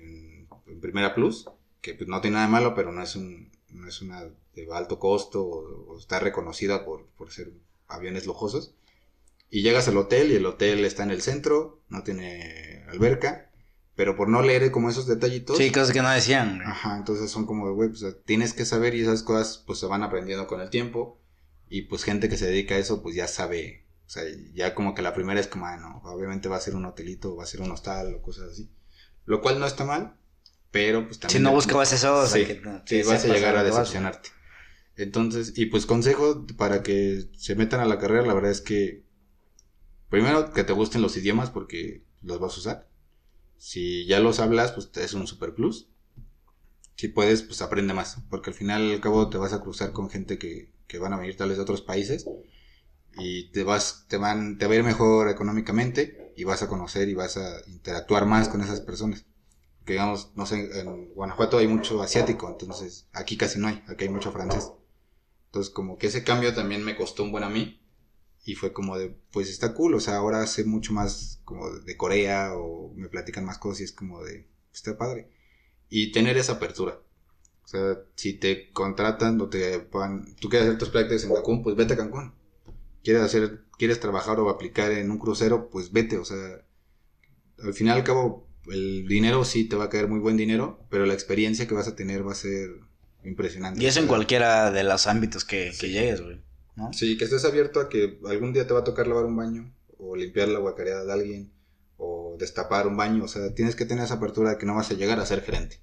[0.80, 1.46] Primera Plus,
[1.82, 4.22] que pues no tiene nada de malo, pero no es, un, no es una
[4.54, 7.52] de alto costo o, está reconocida por, por ser
[7.86, 8.74] aviones lujosos.
[9.50, 13.49] Y llegas al hotel y el hotel está en el centro, no tiene alberca
[14.00, 15.58] pero por no leer como esos detallitos.
[15.58, 16.62] Sí, cosas que no decían.
[16.64, 20.02] Ajá, entonces son como, güey, pues tienes que saber y esas cosas pues se van
[20.02, 21.20] aprendiendo con el tiempo.
[21.68, 24.22] Y pues gente que se dedica a eso pues ya sabe, o sea,
[24.54, 27.36] ya como que la primera es como, ah, no, obviamente va a ser un hotelito,
[27.36, 28.70] va a ser un hostal o cosas así.
[29.26, 30.16] Lo cual no está mal,
[30.70, 31.36] pero pues también...
[31.36, 34.30] Si no buscabas eso, sí, sí vas a llegar a decepcionarte.
[34.96, 39.02] Entonces, y pues consejo para que se metan a la carrera, la verdad es que
[40.08, 42.89] primero que te gusten los idiomas porque los vas a usar.
[43.60, 45.90] Si ya los hablas, pues es un super plus.
[46.96, 48.16] Si puedes, pues aprende más.
[48.30, 51.18] Porque al final al cabo te vas a cruzar con gente que, que van a
[51.18, 52.26] venir tales de otros países.
[53.18, 56.32] Y te vas, te van, te va a ir mejor económicamente.
[56.36, 59.26] Y vas a conocer y vas a interactuar más con esas personas.
[59.84, 64.04] Que digamos, no sé, en Guanajuato hay mucho asiático, entonces aquí casi no hay, aquí
[64.04, 64.70] hay mucho francés.
[65.46, 67.79] Entonces como que ese cambio también me costó un buen a mí
[68.44, 71.96] y fue como de, pues está cool, o sea, ahora sé mucho más como de
[71.96, 75.28] Corea o me platican más cosas y es como de, está padre.
[75.88, 77.00] Y tener esa apertura.
[77.64, 81.62] O sea, si te contratan o te van, tú quieres hacer tus prácticas en Cancún,
[81.62, 82.32] pues vete a Cancún.
[83.04, 86.64] Quieres hacer, quieres trabajar o aplicar en un crucero, pues vete, o sea,
[87.62, 91.06] al final al cabo, el dinero sí te va a caer muy buen dinero, pero
[91.06, 92.68] la experiencia que vas a tener va a ser
[93.24, 93.82] impresionante.
[93.82, 96.40] Y eso en cualquiera de los ámbitos que, que llegues, güey.
[96.92, 99.72] Sí, que estés abierto a que algún día te va a tocar lavar un baño,
[99.98, 101.52] o limpiar la guacareada de alguien,
[101.96, 103.24] o destapar un baño.
[103.24, 105.42] O sea, tienes que tener esa apertura de que no vas a llegar a ser
[105.42, 105.80] gerente.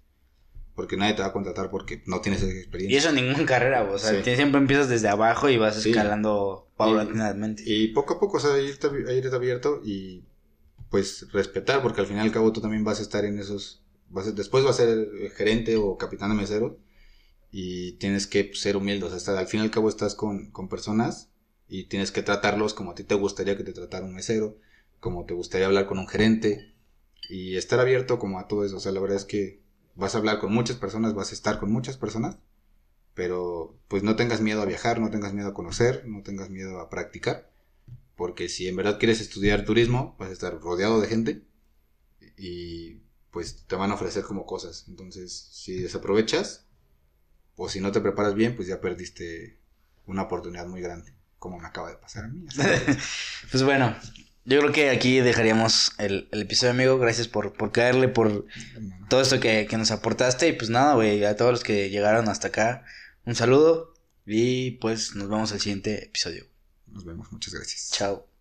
[0.76, 2.96] Porque nadie te va a contratar porque no tienes esa experiencia.
[2.96, 7.64] Y eso en ninguna carrera, o sea, siempre empiezas desde abajo y vas escalando paulatinamente.
[7.66, 10.24] Y, poco a poco, o sea, irte, irte abierto y
[10.92, 13.84] pues respetar, porque al final y al cabo tú también vas a estar en esos.
[14.10, 16.78] Vas después vas a ser gerente o capitán de mesero
[17.52, 21.30] y tienes que ser humilde, sea, al fin y al cabo estás con, personas
[21.70, 24.58] y tienes que tratarlos como a ti te gustaría que te tratara un mesero,
[25.00, 26.74] como te gustaría hablar con un gerente
[27.30, 29.62] y estar abierto como a todo eso, o sea, la verdad es que
[29.96, 32.38] vas a hablar con muchas personas, vas a estar con muchas personas,
[33.14, 36.80] pero pues no tengas miedo a viajar, no tengas miedo a conocer, no tengas miedo
[36.80, 37.52] a practicar,
[38.16, 41.42] porque si en verdad quieres estudiar turismo, vas a estar rodeado de gente
[42.38, 46.67] y pues te van a ofrecer como cosas, entonces si desaprovechas,
[47.58, 49.58] o si no te preparas bien, pues ya perdiste
[50.06, 52.46] una oportunidad muy grande, como me acaba de pasar a mí.
[53.52, 53.94] pues bueno,
[54.46, 56.98] yo creo que aquí dejaríamos el, episodio, amigo.
[56.98, 58.46] Gracias por, por caerle, por
[59.10, 60.48] todo esto que, que nos aportaste.
[60.48, 62.86] Y pues nada, güey, a todos los que llegaron hasta acá,
[63.26, 63.94] un saludo.
[64.26, 66.46] Y pues nos vemos al siguiente episodio.
[66.88, 67.90] Nos vemos, muchas gracias.
[67.92, 68.37] Chao.